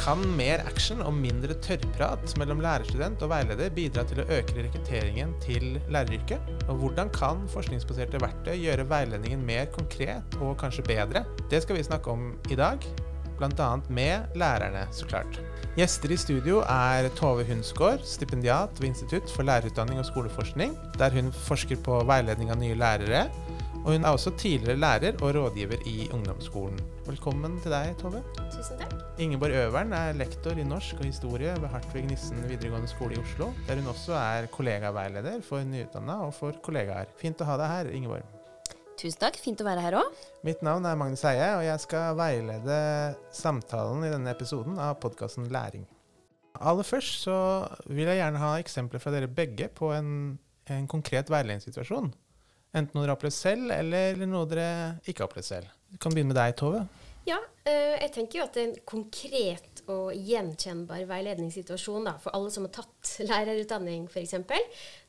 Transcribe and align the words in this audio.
Kan 0.00 0.22
mer 0.32 0.62
action 0.64 1.02
og 1.04 1.12
mindre 1.12 1.52
tørrprat 1.60 2.32
mellom 2.40 2.62
lærerstudent 2.64 3.20
og 3.20 3.28
veileder 3.34 3.68
bidra 3.76 4.00
til 4.08 4.22
å 4.22 4.28
øke 4.32 4.56
rekrutteringen 4.56 5.34
til 5.44 5.76
læreryrket? 5.92 6.48
Og 6.72 6.80
hvordan 6.80 7.10
kan 7.12 7.42
forskningsbaserte 7.52 8.22
verktøy 8.22 8.54
gjøre 8.62 8.88
veiledningen 8.88 9.44
mer 9.44 9.68
konkret 9.74 10.38
og 10.40 10.56
kanskje 10.62 10.86
bedre? 10.88 11.26
Det 11.52 11.60
skal 11.66 11.76
vi 11.76 11.84
snakke 11.84 12.14
om 12.14 12.30
i 12.48 12.56
dag, 12.56 12.86
bl.a. 13.36 13.68
med 13.92 14.40
lærerne, 14.40 14.86
så 14.90 15.04
klart. 15.10 15.36
Gjester 15.76 16.16
i 16.16 16.18
studio 16.20 16.62
er 16.64 17.10
Tove 17.20 17.44
Hunsgaard, 17.48 18.00
stipendiat 18.08 18.80
ved 18.80 18.94
Institutt 18.94 19.28
for 19.28 19.44
lærerutdanning 19.44 20.00
og 20.00 20.08
skoleforskning, 20.08 20.72
der 20.96 21.12
hun 21.12 21.28
forsker 21.44 21.80
på 21.84 22.00
veiledning 22.08 22.48
av 22.48 22.60
nye 22.62 22.78
lærere. 22.78 23.26
Og 23.84 23.94
hun 23.94 24.04
er 24.04 24.12
også 24.12 24.32
tidligere 24.40 24.80
lærer 24.80 25.20
og 25.20 25.36
rådgiver 25.36 25.88
i 25.88 26.08
ungdomsskolen. 26.12 26.80
Velkommen 27.08 27.60
til 27.60 27.76
deg, 27.76 27.94
Tove. 28.00 28.24
Tusen 28.48 28.80
takk. 28.80 28.89
Ingeborg 29.20 29.52
Øvern 29.52 29.90
er 29.92 30.14
lektor 30.16 30.56
i 30.56 30.62
norsk 30.64 30.96
og 30.96 31.04
historie 31.04 31.52
ved 31.60 31.68
Hartvig 31.68 32.06
Nissen 32.08 32.38
videregående 32.48 32.88
skole 32.88 33.18
i 33.18 33.20
Oslo, 33.20 33.50
der 33.66 33.76
hun 33.76 33.90
også 33.92 34.14
er 34.16 34.46
kollegaveileder 34.48 35.42
for 35.44 35.60
nyutdanna 35.60 36.14
og 36.24 36.30
for 36.32 36.56
kollegaer. 36.64 37.10
Fint 37.20 37.42
å 37.44 37.48
ha 37.50 37.58
deg 37.60 37.68
her, 37.68 37.90
Ingeborg. 37.98 38.24
Tusen 38.96 39.20
takk. 39.20 39.36
Fint 39.36 39.60
å 39.60 39.66
være 39.66 39.82
her 39.84 39.98
òg. 40.00 40.22
Mitt 40.48 40.64
navn 40.64 40.88
er 40.88 40.96
Magnus 40.96 41.24
Eie, 41.28 41.50
og 41.58 41.66
jeg 41.66 41.82
skal 41.84 42.16
veilede 42.16 42.78
samtalen 43.36 44.06
i 44.08 44.14
denne 44.14 44.32
episoden 44.32 44.80
av 44.80 44.96
podkasten 45.04 45.50
Læring. 45.52 45.84
Aller 46.56 46.88
først 46.88 47.20
så 47.26 47.36
vil 47.92 48.08
jeg 48.08 48.22
gjerne 48.22 48.40
ha 48.40 48.54
eksempler 48.62 49.04
fra 49.04 49.12
dere 49.12 49.28
begge 49.28 49.68
på 49.68 49.92
en, 49.98 50.10
en 50.64 50.88
konkret 50.88 51.28
veiledningssituasjon. 51.28 52.08
Enten 52.72 52.96
noe 52.96 53.04
dere 53.04 53.12
har 53.12 53.20
opplevd 53.20 53.36
selv, 53.36 53.68
eller 53.76 54.24
noe 54.24 54.48
dere 54.48 54.72
ikke 55.04 55.26
har 55.26 55.28
opplevd 55.28 55.50
selv. 55.52 55.78
Vi 55.92 56.00
kan 56.00 56.16
begynne 56.16 56.32
med 56.32 56.40
deg, 56.40 56.56
Tove. 56.56 56.86
Ja, 57.28 57.36
eh, 57.68 57.96
jeg 58.00 58.12
tenker 58.14 58.40
jo 58.40 58.46
at 58.46 58.58
en 58.60 58.74
konkret 58.88 59.82
og 59.90 60.14
gjenkjennbar 60.14 61.04
veiledningssituasjon 61.10 62.08
da, 62.08 62.14
for 62.22 62.34
alle 62.36 62.52
som 62.54 62.66
har 62.66 62.74
tatt 62.80 63.14
lærerutdanning 63.30 64.06
f.eks. 64.08 64.36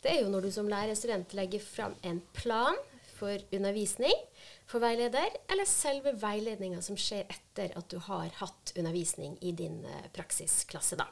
Det 0.02 0.12
er 0.12 0.22
jo 0.24 0.32
når 0.32 0.48
du 0.48 0.52
som 0.54 0.70
lærerstudent 0.72 1.36
legger 1.38 1.64
fram 1.64 1.96
en 2.08 2.22
plan 2.36 2.80
for 3.22 3.38
undervisning 3.54 4.16
for 4.70 4.82
veileder, 4.84 5.34
eller 5.52 5.68
selve 5.68 6.14
veiledninga 6.20 6.82
som 6.84 6.98
skjer 7.00 7.28
etter 7.30 7.74
at 7.78 7.90
du 7.92 8.00
har 8.08 8.32
hatt 8.40 8.74
undervisning 8.78 9.36
i 9.42 9.54
din 9.56 9.84
eh, 9.86 10.08
praksisklasse. 10.16 11.00
da. 11.00 11.10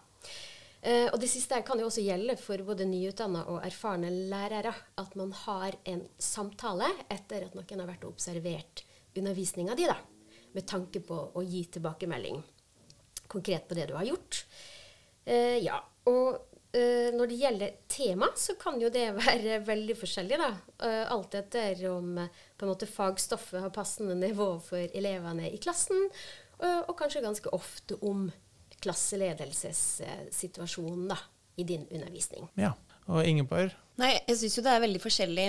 Uh, 0.80 1.09
og 1.11 1.17
det 1.19 1.28
siste 1.28 1.58
kan 1.67 1.75
jo 1.81 1.89
også 1.89 2.06
gjelde 2.06 2.38
for 2.39 2.61
både 2.63 2.86
nyutdanna 2.88 3.41
og 3.52 3.66
erfarne 3.67 4.13
lærere. 4.31 4.72
At 4.95 5.17
man 5.19 5.34
har 5.41 5.75
en 5.91 6.06
samtale 6.16 6.88
etter 7.11 7.50
at 7.50 7.58
noen 7.58 7.84
har 7.84 7.89
vært 7.89 8.06
og 8.08 8.13
observert 8.13 8.86
undervisninga 9.19 9.75
di, 9.75 9.89
da. 9.91 9.97
Med 10.55 10.67
tanke 10.67 11.00
på 11.05 11.16
å 11.38 11.42
gi 11.45 11.61
tilbakemelding 11.75 12.38
konkret 13.30 13.67
på 13.69 13.75
det 13.78 13.86
du 13.89 13.94
har 13.94 14.03
gjort. 14.08 14.45
Eh, 15.25 15.58
ja, 15.61 15.86
og 16.09 16.28
eh, 16.73 17.14
når 17.14 17.28
det 17.30 17.36
gjelder 17.38 17.69
tema, 17.91 18.28
så 18.36 18.56
kan 18.58 18.81
jo 18.81 18.89
det 18.94 19.17
være 19.22 19.59
veldig 19.67 19.95
forskjellig, 20.00 20.38
da. 20.41 20.52
alt 21.14 21.36
etter 21.38 21.89
om 21.91 22.17
på 22.17 22.66
en 22.66 22.72
måte 22.72 22.88
fagstoffet 22.89 23.61
har 23.61 23.69
passende 23.75 24.16
nivå 24.17 24.59
for 24.66 24.80
elevene 24.89 25.50
i 25.53 25.58
klassen, 25.61 26.09
og 26.59 26.97
kanskje 27.00 27.23
ganske 27.23 27.50
ofte 27.56 27.95
om 28.03 28.28
klasseledelsessituasjonen 28.84 31.08
da, 31.13 31.17
i 31.56 31.63
din 31.63 31.88
undervisning. 31.88 32.50
Ja, 32.59 32.73
Og 33.10 33.26
Ingeborg? 33.26 33.74
Nei, 34.00 34.14
Jeg 34.30 34.38
syns 34.40 34.56
jo 34.56 34.64
det 34.64 34.72
er 34.72 34.84
veldig 34.86 35.00
forskjellig 35.04 35.46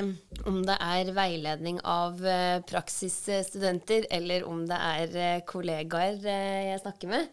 om 0.51 0.61
det 0.67 0.77
er 0.83 1.13
veiledning 1.15 1.79
av 1.87 2.19
eh, 2.27 2.59
praksisstudenter, 2.67 4.09
eller 4.11 4.47
om 4.49 4.65
det 4.67 4.79
er 4.79 5.19
eh, 5.23 5.43
kollegaer 5.47 6.19
eh, 6.25 6.71
jeg 6.73 6.81
snakker 6.83 7.13
med. 7.13 7.29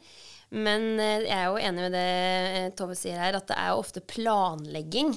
Men 0.53 0.93
jeg 0.95 1.33
er 1.35 1.47
jo 1.49 1.57
enig 1.59 1.81
med 1.83 1.95
det 1.97 2.75
Tove 2.79 2.95
sier 2.95 3.17
her, 3.19 3.35
at 3.35 3.49
det 3.49 3.57
er 3.59 3.73
jo 3.73 3.81
ofte 3.81 3.99
planlegging 3.99 5.09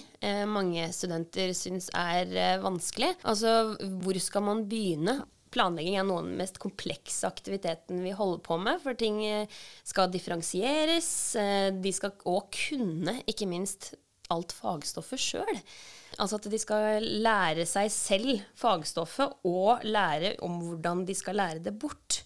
mange 0.50 0.88
studenter 0.90 1.52
syns 1.54 1.86
er 1.94 2.58
vanskelig. 2.64 3.12
Altså, 3.22 3.76
hvor 4.02 4.18
skal 4.18 4.42
man 4.48 4.64
begynne? 4.66 5.20
Planlegging 5.54 6.00
er 6.00 6.08
noe 6.08 6.24
av 6.24 6.26
den 6.26 6.40
mest 6.40 6.58
komplekse 6.58 7.30
aktiviteten 7.30 8.02
vi 8.02 8.10
holder 8.10 8.42
på 8.42 8.58
med, 8.58 8.82
for 8.82 8.98
ting 8.98 9.22
skal 9.86 10.10
differensieres. 10.10 11.12
De 11.78 11.94
skal 11.94 12.26
òg 12.26 12.50
kunne, 12.66 13.20
ikke 13.30 13.46
minst, 13.54 13.92
alt 14.34 14.54
fagstoffet 14.56 15.22
sjøl. 15.22 15.60
Altså 16.18 16.40
at 16.40 16.48
de 16.52 16.60
skal 16.60 17.06
lære 17.24 17.66
seg 17.68 17.90
selv 17.94 18.44
fagstoffet, 18.58 19.40
og 19.46 19.84
lære 19.86 20.36
om 20.46 20.60
hvordan 20.64 21.04
de 21.08 21.16
skal 21.16 21.38
lære 21.40 21.64
det 21.64 21.76
bort. 21.80 22.22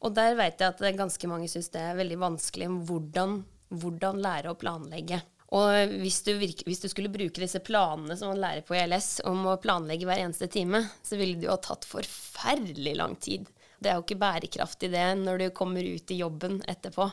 Og 0.00 0.14
der 0.16 0.36
veit 0.38 0.60
jeg 0.60 0.74
at 0.74 0.96
ganske 0.96 1.28
mange 1.28 1.50
syns 1.52 1.70
det 1.74 1.82
er 1.82 1.98
veldig 1.98 2.18
vanskelig 2.20 2.70
hvordan, 2.88 3.42
hvordan 3.82 4.22
lære 4.24 4.52
å 4.52 4.58
planlegge. 4.58 5.20
Og 5.50 5.94
hvis 5.98 6.20
du, 6.22 6.34
virke, 6.38 6.64
hvis 6.68 6.82
du, 6.82 6.86
skulle 6.90 7.10
bruke 7.10 7.42
disse 7.42 7.58
planene 7.66 8.14
som 8.16 8.30
man 8.30 8.42
lærer 8.42 8.62
på 8.66 8.76
ELS, 8.78 9.16
om 9.26 9.48
å 9.50 9.58
planlegge 9.62 10.06
hver 10.06 10.22
eneste 10.22 10.46
time, 10.50 10.84
så 11.02 11.18
ville 11.18 11.40
det 11.40 11.48
jo 11.48 11.56
ha 11.56 11.62
tatt 11.64 11.88
forferdelig 11.90 12.94
lang 13.00 13.16
tid. 13.18 13.48
Det 13.80 13.90
er 13.90 13.98
jo 13.98 14.04
ikke 14.04 14.20
bærekraftig 14.20 14.92
det 14.92 15.06
når 15.18 15.40
du 15.40 15.46
kommer 15.56 15.82
ut 15.82 16.12
i 16.12 16.20
jobben 16.20 16.60
etterpå 16.70 17.08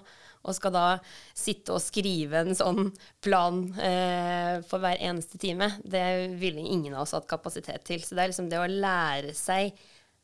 og 0.48 0.56
skal 0.56 0.74
da 0.76 0.86
sitte 1.36 1.76
og 1.76 1.84
skrive 1.84 2.42
en 2.42 2.56
sånn 2.58 2.92
plan 3.24 3.60
eh, 3.84 4.64
for 4.68 4.84
hver 4.84 5.02
eneste 5.04 5.40
time. 5.42 5.70
Det 5.84 6.04
ville 6.40 6.64
ingen 6.64 6.96
av 6.96 7.06
oss 7.06 7.16
hatt 7.18 7.30
kapasitet 7.30 7.86
til. 7.88 8.02
Så 8.04 8.16
det 8.16 8.24
er 8.24 8.32
liksom 8.34 8.50
det 8.52 8.62
å 8.62 8.72
lære 8.72 9.36
seg 9.38 9.78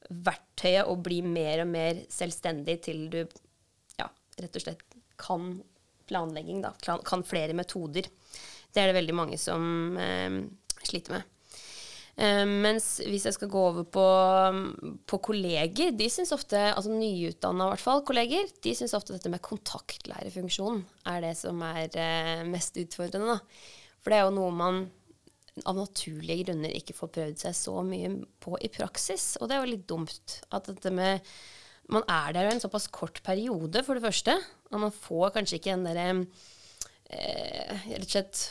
verktøyet 0.10 0.90
og 0.90 1.04
bli 1.06 1.22
mer 1.26 1.64
og 1.64 1.70
mer 1.72 2.02
selvstendig 2.12 2.80
til 2.88 3.06
du 3.12 3.22
ja, 4.00 4.10
rett 4.40 4.60
og 4.60 4.66
slett 4.66 4.84
kan 5.20 5.54
planlegging, 6.10 6.64
da. 6.66 6.74
Kan 7.06 7.24
flere 7.24 7.56
metoder. 7.56 8.10
Det 8.74 8.82
er 8.82 8.90
det 8.90 8.98
veldig 8.98 9.16
mange 9.16 9.40
som 9.40 9.96
eh, 10.00 10.42
sliter 10.84 11.20
med. 11.20 11.30
Uh, 12.14 12.46
mens 12.46 13.00
hvis 13.02 13.26
jeg 13.26 13.36
skal 13.38 13.50
gå 13.50 13.62
over 13.72 13.88
på, 13.90 14.08
på 15.10 15.20
kolleger, 15.30 15.94
de 15.98 16.10
syns 16.14 16.34
ofte, 16.36 16.60
altså 16.70 16.94
nyutdanna 16.94 17.70
i 17.70 17.74
hvert 17.74 17.84
fall 17.84 18.04
kolleger, 18.06 18.52
de 18.62 18.76
syns 18.78 18.94
ofte 18.94 19.16
dette 19.16 19.32
med 19.34 19.42
kontaktlærerfunksjonen 19.46 20.84
er 21.10 21.24
det 21.26 21.34
som 21.40 21.64
er 21.66 21.90
uh, 21.98 22.44
mest 22.50 22.78
utfordrende. 22.84 23.34
Da. 23.34 23.82
For 24.04 24.14
det 24.14 24.20
er 24.20 24.28
jo 24.28 24.38
noe 24.38 24.54
man 24.54 24.84
av 25.70 25.78
naturlige 25.78 26.48
grunner 26.48 26.74
ikke 26.74 26.96
får 26.98 27.12
prøvd 27.14 27.44
seg 27.44 27.58
så 27.58 27.76
mye 27.86 28.14
på 28.42 28.56
i 28.62 28.72
praksis. 28.74 29.36
Og 29.40 29.50
det 29.50 29.58
er 29.58 29.62
jo 29.62 29.74
litt 29.74 29.90
dumt 29.90 30.40
at 30.54 30.70
dette 30.70 30.94
med 30.94 31.22
man 31.92 32.06
er 32.08 32.34
der 32.34 32.48
jo 32.48 32.54
en 32.56 32.64
såpass 32.64 32.88
kort 32.94 33.20
periode, 33.26 33.84
for 33.84 33.98
det 33.98 34.06
første. 34.06 34.36
Og 34.72 34.84
man 34.86 34.94
får 34.96 35.34
kanskje 35.36 35.60
ikke 35.60 35.76
den 35.76 35.88
derre 35.88 36.08
eh, 37.12 37.90
Rett 37.90 38.06
og 38.06 38.14
slett 38.14 38.44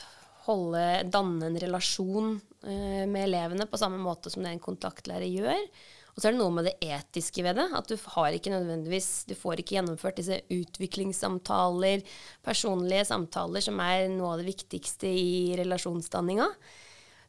holde, 0.47 0.85
danne 1.13 1.49
en 1.49 1.61
relasjon 1.63 2.35
eh, 2.37 2.52
med 2.63 3.25
elevene 3.25 3.67
på 3.67 3.81
samme 3.81 3.99
måte 3.99 4.31
som 4.31 4.45
det 4.45 4.53
en 4.53 4.63
kontaktlærer 4.63 5.27
gjør. 5.27 5.65
Og 6.13 6.21
så 6.21 6.29
er 6.29 6.35
det 6.35 6.43
noe 6.43 6.53
med 6.53 6.67
det 6.69 6.75
etiske 6.85 7.45
ved 7.45 7.57
det. 7.57 7.67
At 7.73 7.89
du 7.89 7.97
har 8.15 8.37
ikke 8.37 8.53
nødvendigvis 8.53 9.25
Du 9.31 9.35
får 9.39 9.63
ikke 9.63 9.79
gjennomført 9.79 10.21
disse 10.21 10.43
utviklingssamtaler, 10.53 12.05
personlige 12.45 13.07
samtaler, 13.09 13.65
som 13.65 13.81
er 13.81 14.09
noe 14.13 14.35
av 14.35 14.43
det 14.43 14.51
viktigste 14.51 15.09
i 15.09 15.57
relasjonsdanninga. 15.61 16.51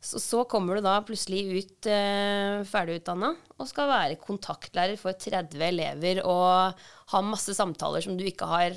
Så, 0.04 0.20
så, 0.20 0.42
kommer 0.52 0.76
du 0.76 0.84
da 0.84 0.98
plutselig 1.08 1.46
ut 1.64 1.88
eh, 1.88 2.60
ferdigutdanna 2.68 3.30
og 3.56 3.70
skal 3.70 3.88
være 3.88 4.18
kontaktlærer 4.20 5.00
for 5.00 5.16
30 5.16 5.64
elever 5.64 6.20
og 6.28 6.82
ha 7.14 7.22
masse 7.24 7.56
samtaler 7.56 8.04
som 8.04 8.18
du 8.20 8.26
ikke 8.28 8.50
har 8.52 8.76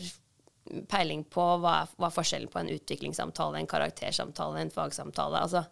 peiling 0.87 1.25
på 1.27 1.49
hva 1.65 1.81
er, 1.81 1.91
hva 1.99 2.12
er 2.12 2.15
forskjellen 2.15 2.53
på 2.53 2.62
en 2.62 2.71
utviklingssamtale, 2.77 3.59
en 3.59 3.71
karaktersamtale, 3.71 4.62
en 4.62 4.71
fagsamtale. 4.71 5.43
Altså, 5.43 5.65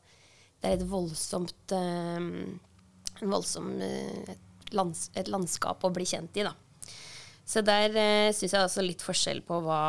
det 0.64 0.70
er 0.70 0.78
et 0.78 0.88
voldsomt 0.88 1.74
eh, 1.76 2.30
en 3.22 3.30
voldsom, 3.30 3.80
eh, 3.80 4.34
et, 4.34 4.74
lands, 4.74 5.08
et, 5.14 5.28
landskap 5.30 5.84
å 5.84 5.92
bli 5.94 6.06
kjent 6.08 6.36
i, 6.40 6.46
da. 6.46 6.54
Så 7.44 7.64
der 7.64 7.96
eh, 8.00 8.32
syns 8.32 8.54
jeg 8.54 8.62
altså 8.62 8.84
litt 8.84 9.04
forskjell 9.04 9.42
på 9.44 9.60
hva 9.64 9.82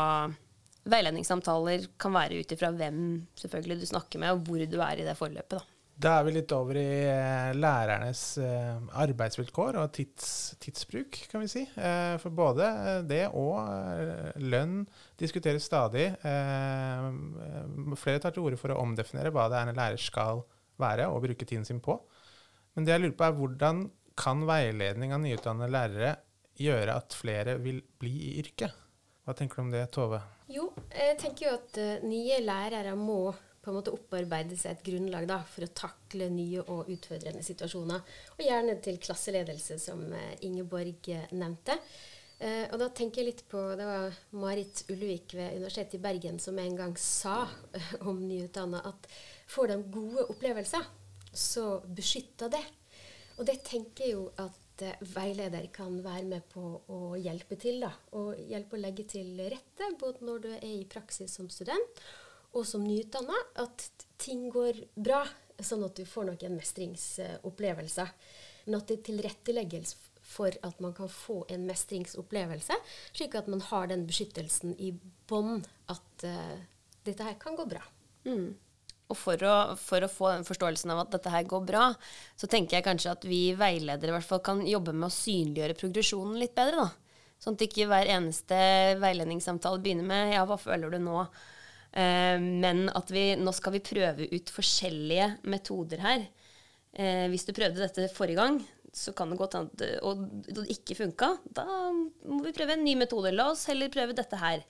veiledningssamtaler 0.85 1.87
kan 1.97 2.13
være 2.13 2.43
ut 2.43 2.51
ifra 2.51 2.69
hvem 2.75 2.99
selvfølgelig 3.39 3.79
du 3.81 3.87
snakker 3.89 4.21
med, 4.21 4.35
og 4.35 4.43
hvor 4.45 4.61
du 4.69 4.77
er 4.83 5.01
i 5.01 5.07
det 5.07 5.15
forløpet. 5.17 5.57
da. 5.57 5.71
Da 5.95 6.17
er 6.19 6.25
vi 6.27 6.33
litt 6.35 6.51
over 6.51 6.75
i 6.75 6.89
eh, 7.07 7.53
lærernes 7.55 8.23
arbeidsvilkår 8.99 9.77
og 9.79 9.93
tids, 9.95 10.27
tidsbruk, 10.59 11.21
kan 11.31 11.39
vi 11.39 11.47
si. 11.47 11.63
For 12.19 12.35
både 12.35 12.67
det 13.07 13.23
og 13.31 14.35
lønn 14.43 14.81
diskuteres 15.15 15.63
stadig. 15.71 16.09
Flere 18.03 18.19
tar 18.19 18.35
til 18.35 18.43
orde 18.43 18.59
for 18.59 18.75
å 18.75 18.81
omdefinere 18.83 19.31
hva 19.31 19.47
det 19.47 19.61
er 19.61 19.71
en 19.71 19.79
lærer 19.79 20.03
skal 20.03 20.43
være 20.81 21.09
og 21.11 21.23
bruke 21.25 21.47
tiden 21.47 21.65
sin 21.67 21.81
på. 21.83 21.97
Men 22.75 22.85
det 22.85 22.95
jeg 22.95 23.05
lurer 23.05 23.17
på 23.19 23.27
er 23.27 23.37
hvordan 23.39 23.83
kan 24.19 24.45
veiledning 24.47 25.13
av 25.15 25.21
nyutdannede 25.23 25.71
lærere 25.71 26.13
gjøre 26.59 26.95
at 26.95 27.15
flere 27.15 27.57
vil 27.63 27.81
bli 27.99 28.13
i 28.29 28.33
yrket? 28.43 28.83
Hva 29.25 29.33
tenker 29.35 29.59
du 29.59 29.65
om 29.65 29.73
det, 29.73 29.83
Tove? 29.95 30.21
Jo, 30.51 30.69
jeg 30.93 31.17
tenker 31.19 31.47
jo 31.47 31.53
at 31.57 31.79
uh, 31.81 32.05
nye 32.05 32.37
lærere 32.43 32.93
må 32.99 33.33
på 33.65 33.71
en 33.71 33.79
måte 33.79 33.93
opparbeide 33.95 34.57
seg 34.61 34.75
et 34.75 34.83
grunnlag 34.85 35.25
da, 35.25 35.39
for 35.49 35.65
å 35.65 35.73
takle 35.73 36.27
nye 36.29 36.61
og 36.69 36.91
utfordrende 36.93 37.41
situasjoner. 37.43 38.03
Og 38.35 38.43
gjerne 38.45 38.75
til 38.85 38.99
klasseledelse, 39.01 39.79
som 39.81 40.03
uh, 40.13 40.35
Ingeborg 40.45 41.09
uh, 41.09 41.25
nevnte. 41.33 41.79
Uh, 42.35 42.67
og 42.67 42.77
da 42.83 42.89
tenker 42.91 43.21
jeg 43.21 43.29
litt 43.29 43.43
på 43.47 43.61
Det 43.79 43.85
var 43.87 44.15
Marit 44.35 44.81
Ullevik 44.91 45.37
ved 45.37 45.55
Universitetet 45.55 45.95
i 45.95 46.03
Bergen 46.03 46.39
som 46.43 46.57
en 46.59 46.73
gang 46.75 46.91
sa 46.99 47.45
eh, 47.71 47.93
om 48.03 48.19
nyutdanna 48.19 48.81
at 48.89 49.07
får 49.47 49.71
de 49.71 49.79
gode 49.93 50.25
opplevelser, 50.33 50.85
så 51.35 51.81
beskytter 51.85 52.51
det. 52.53 52.63
Og 53.35 53.47
det 53.47 53.59
tenker 53.67 54.05
jeg 54.05 54.15
jo 54.15 54.27
at 54.39 54.83
eh, 54.85 55.01
veileder 55.15 55.67
kan 55.75 55.97
være 56.03 56.27
med 56.29 56.45
på 56.51 56.63
å 56.91 57.15
hjelpe 57.19 57.57
til. 57.59 57.81
da, 57.83 57.91
Og 58.15 58.39
hjelpe 58.39 58.77
å 58.77 58.83
legge 58.83 59.07
til 59.15 59.33
rette, 59.51 59.91
både 59.99 60.25
når 60.25 60.45
du 60.45 60.51
er 60.55 60.69
i 60.71 60.87
praksis 60.89 61.35
som 61.35 61.51
student 61.51 62.05
og 62.55 62.63
som 62.63 62.85
nyutdanna, 62.87 63.35
at 63.59 63.89
ting 64.21 64.47
går 64.53 64.79
bra, 64.95 65.25
sånn 65.59 65.83
at 65.87 65.97
du 65.99 66.05
får 66.07 66.29
noen 66.29 66.55
mestringsopplevelser. 66.55 68.11
Men 68.65 68.79
at 68.79 68.91
det 68.91 69.01
tilrettelegges 69.09 69.95
for 70.25 70.55
at 70.65 70.79
man 70.81 70.95
kan 70.95 71.11
få 71.11 71.43
en 71.53 71.67
mestringsopplevelse, 71.67 72.77
slik 73.13 73.35
at 73.37 73.49
man 73.51 73.61
har 73.67 73.91
den 73.91 74.07
beskyttelsen 74.09 74.73
i 74.81 74.93
bånn 75.29 75.59
at 75.91 76.25
uh, 76.25 76.55
dette 77.05 77.27
her 77.27 77.35
kan 77.41 77.59
gå 77.59 77.67
bra. 77.69 77.83
Mm. 78.25 78.55
Og 79.11 79.17
for 79.19 79.41
å, 79.45 79.55
for 79.77 80.01
å, 80.01 80.09
få 80.09 80.31
den 80.33 80.45
forståelsen 80.47 80.93
av 80.93 81.03
at 81.03 81.11
dette 81.13 81.33
her 81.33 81.45
går 81.49 81.65
bra, 81.67 81.89
så 82.39 82.49
tenker 82.49 82.79
jeg 82.79 82.87
kanskje 82.87 83.13
at 83.13 83.27
vi 83.29 83.41
veiledere 83.57 84.13
i 84.13 84.15
hvert 84.17 84.29
fall 84.29 84.41
kan 84.45 84.63
jobbe 84.65 84.95
med 84.95 85.11
å 85.11 85.13
synliggjøre 85.13 85.77
progresjonen 85.77 86.39
litt 86.41 86.55
bedre. 86.57 86.87
da. 86.87 87.33
Sånn 87.43 87.57
at 87.57 87.65
ikke 87.67 87.85
hver 87.91 88.09
eneste 88.09 88.57
veiledningssamtale 89.01 89.83
begynner 89.83 90.07
med 90.09 90.33
'ja, 90.33 90.45
hva 90.49 90.57
føler 90.57 90.89
du 90.89 90.99
nå?' 90.99 91.27
Eh, 91.95 92.39
men 92.39 92.89
at 92.91 93.11
vi, 93.13 93.37
nå 93.39 93.53
skal 93.55 93.77
vi 93.77 93.79
prøve 93.79 94.27
ut 94.27 94.51
forskjellige 94.51 95.29
metoder 95.47 96.01
her. 96.03 96.25
Eh, 96.91 97.27
hvis 97.31 97.47
du 97.47 97.53
prøvde 97.55 97.79
dette 97.79 98.09
forrige 98.11 98.41
gang, 98.41 98.59
så 98.95 99.13
kan 99.15 99.31
det 99.31 99.39
godt 99.39 99.55
hende 99.55 99.87
og 100.07 100.25
det 100.47 100.65
ikke 100.75 100.97
funka. 100.99 101.29
Da 101.55 101.65
må 101.91 102.41
vi 102.43 102.53
prøve 102.55 102.75
en 102.75 102.83
ny 102.83 102.95
metode. 102.99 103.33
La 103.35 103.49
oss 103.51 103.65
heller 103.71 103.91
prøve 103.91 104.15
dette 104.15 104.39
her. 104.39 104.63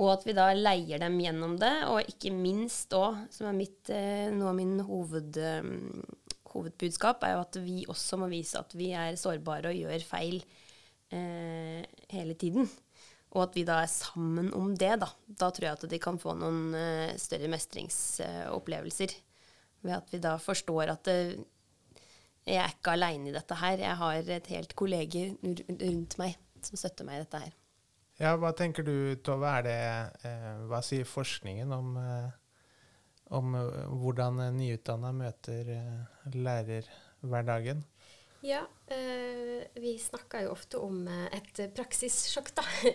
Og 0.00 0.08
at 0.14 0.24
vi 0.24 0.34
da 0.36 0.48
leier 0.56 1.02
dem 1.02 1.18
gjennom 1.20 1.58
det, 1.60 1.72
og 1.90 2.08
ikke 2.08 2.32
minst 2.34 2.94
òg, 2.96 3.26
som 3.34 3.50
er 3.50 3.58
mitt, 3.58 3.90
eh, 3.92 4.30
noe 4.32 4.52
av 4.52 4.56
min 4.56 4.78
hoved, 4.88 5.36
eh, 5.36 5.62
hovedbudskap, 6.52 7.24
er 7.24 7.36
jo 7.36 7.42
at 7.44 7.58
vi 7.64 7.84
også 7.88 8.18
må 8.20 8.30
vise 8.32 8.58
at 8.58 8.72
vi 8.76 8.92
er 8.96 9.18
sårbare 9.20 9.72
og 9.72 9.78
gjør 9.78 10.06
feil 10.06 10.38
eh, 11.12 11.84
hele 12.12 12.34
tiden. 12.40 12.68
Og 13.32 13.46
at 13.46 13.54
vi 13.56 13.64
da 13.64 13.78
er 13.82 13.88
sammen 13.88 14.50
om 14.56 14.74
det, 14.76 14.92
da. 15.00 15.08
Da 15.26 15.48
tror 15.50 15.68
jeg 15.68 15.78
at 15.78 15.88
de 15.88 16.00
kan 16.02 16.18
få 16.20 16.34
noen 16.36 16.74
eh, 16.76 17.14
større 17.20 17.48
mestringsopplevelser. 17.52 19.16
ved 19.82 19.96
at 19.96 20.12
vi 20.12 20.20
da 20.22 20.36
forstår 20.38 20.92
at 20.92 21.08
det, 21.08 21.16
jeg 22.46 22.58
er 22.58 22.74
ikke 22.74 22.94
aleine 22.96 23.30
i 23.30 23.34
dette 23.34 23.54
her. 23.54 23.78
Jeg 23.78 23.98
har 23.98 24.30
et 24.36 24.46
helt 24.52 24.76
kollege 24.78 25.36
rundt 25.42 26.18
meg 26.18 26.36
som 26.62 26.78
støtter 26.78 27.06
meg 27.06 27.18
i 27.18 27.24
dette 27.24 27.42
her. 27.44 27.61
Ja, 28.20 28.34
Hva 28.36 28.52
tenker 28.56 28.84
du, 28.86 29.14
Tove? 29.24 29.48
Er 29.48 29.64
det, 29.66 29.78
eh, 30.28 30.50
hva 30.68 30.82
sier 30.84 31.08
forskningen 31.08 31.72
om, 31.72 31.94
eh, 31.96 32.30
om 33.32 33.54
eh, 33.56 33.86
hvordan 34.02 34.42
nyutdanna 34.58 35.12
møter 35.16 35.70
eh, 35.76 36.34
lærerhverdagen? 36.34 37.82
Ja, 38.42 38.64
eh, 38.90 39.62
vi 39.78 39.94
snakker 40.02 40.44
jo 40.44 40.52
ofte 40.52 40.80
om 40.82 41.06
eh, 41.08 41.28
et 41.38 41.62
praksissjokk, 41.76 42.52
da. 42.58 42.66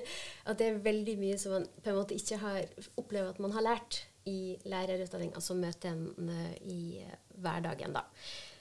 At 0.50 0.60
det 0.60 0.69
er 0.69 0.86
veldig 0.86 1.18
mye 1.19 1.40
som 1.42 1.58
man 1.58 1.68
på 1.81 1.92
en 1.92 2.00
måte 2.02 2.18
ikke 2.18 2.40
har 2.44 2.62
opplevd 3.00 3.34
at 3.34 3.42
man 3.44 3.56
har 3.56 3.66
lært 3.66 4.04
i 4.28 4.58
lærerutdanning, 4.68 5.31
altså 5.40 5.56
møter 5.56 5.94
en 5.96 6.31
i 6.68 7.00
hverdagen, 7.40 7.96
da. 7.96 8.04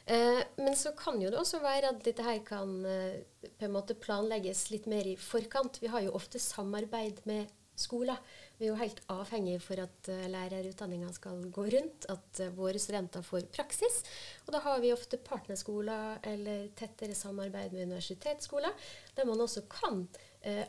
Eh, 0.07 0.41
men 0.57 0.77
så 0.77 0.93
kan 0.95 1.19
jo 1.19 1.33
det 1.33 1.39
også 1.41 1.59
være 1.65 1.91
at 1.91 2.03
dette 2.07 2.23
her 2.23 2.39
kan 2.47 2.79
eh, 2.87 3.23
på 3.43 3.67
en 3.67 3.75
måte 3.75 3.97
planlegges 3.99 4.69
litt 4.71 4.87
mer 4.91 5.07
i 5.11 5.17
forkant. 5.19 5.81
Vi 5.83 5.91
har 5.91 6.05
jo 6.05 6.15
ofte 6.15 6.39
samarbeid 6.43 7.25
med 7.27 7.51
skoler. 7.77 8.21
Vi 8.57 8.69
er 8.69 8.71
jo 8.71 8.79
helt 8.79 9.03
avhengige 9.13 9.61
for 9.61 9.83
at 9.83 10.09
uh, 10.09 10.23
lærerutdanninga 10.33 11.11
skal 11.13 11.43
gå 11.53 11.67
rundt, 11.75 12.07
at 12.09 12.41
våre 12.57 12.81
studenter 12.81 13.21
får 13.21 13.51
praksis. 13.53 13.99
Og 14.47 14.55
da 14.55 14.63
har 14.65 14.81
vi 14.81 14.95
ofte 14.95 15.19
partnerskoler 15.21 16.23
eller 16.25 16.71
tettere 16.79 17.13
samarbeid 17.19 17.77
med 17.77 17.91
universitetsskoler, 17.91 18.73
der 19.19 19.29
man 19.29 19.45
også 19.45 19.67
kan 19.69 20.07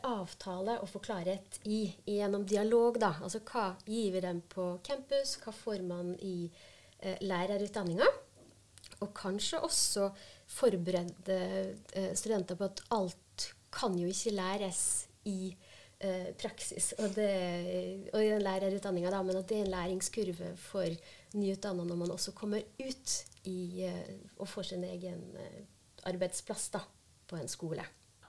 avtale 0.04 0.74
og 0.82 0.88
få 0.90 1.00
klarhet 1.00 1.60
i, 1.64 1.86
gjennom 2.04 2.44
dialog. 2.44 3.00
da. 3.00 3.14
Altså 3.22 3.40
hva 3.40 3.70
gir 3.86 4.12
vi 4.12 4.24
dem 4.26 4.42
på 4.52 4.72
campus, 4.84 5.38
hva 5.40 5.54
får 5.54 5.84
man 5.86 6.12
i 6.20 6.50
uh, 6.50 7.16
lærerutdanninga? 7.24 8.12
Og 9.00 9.12
kanskje 9.14 9.60
også 9.62 10.08
forberede 10.48 11.38
eh, 11.92 12.14
studenter 12.18 12.58
på 12.58 12.66
at 12.66 12.82
alt 12.90 13.52
kan 13.72 13.94
jo 13.98 14.08
ikke 14.08 14.34
læres 14.34 15.08
i 15.28 15.52
eh, 16.00 16.30
praksis 16.40 16.92
og, 16.98 17.12
det, 17.16 17.30
og, 18.12 18.24
i 18.24 18.30
den 18.32 18.42
lærerutdanninga, 18.42 19.22
men 19.22 19.36
at 19.36 19.48
det 19.48 19.58
er 19.58 19.66
en 19.66 19.72
læringskurve 19.74 20.54
for 20.56 20.98
nyutdanna 21.34 21.84
når 21.84 22.00
man 22.02 22.14
også 22.14 22.32
kommer 22.32 22.62
ut 22.80 23.14
i, 23.44 23.84
eh, 23.86 24.16
og 24.38 24.48
får 24.48 24.72
sin 24.72 24.84
egen 24.84 25.24
eh, 25.36 25.62
arbeidsplass 26.08 26.70
da, 26.74 26.82
på 27.28 27.36
en 27.36 27.48
skole. 27.50 27.84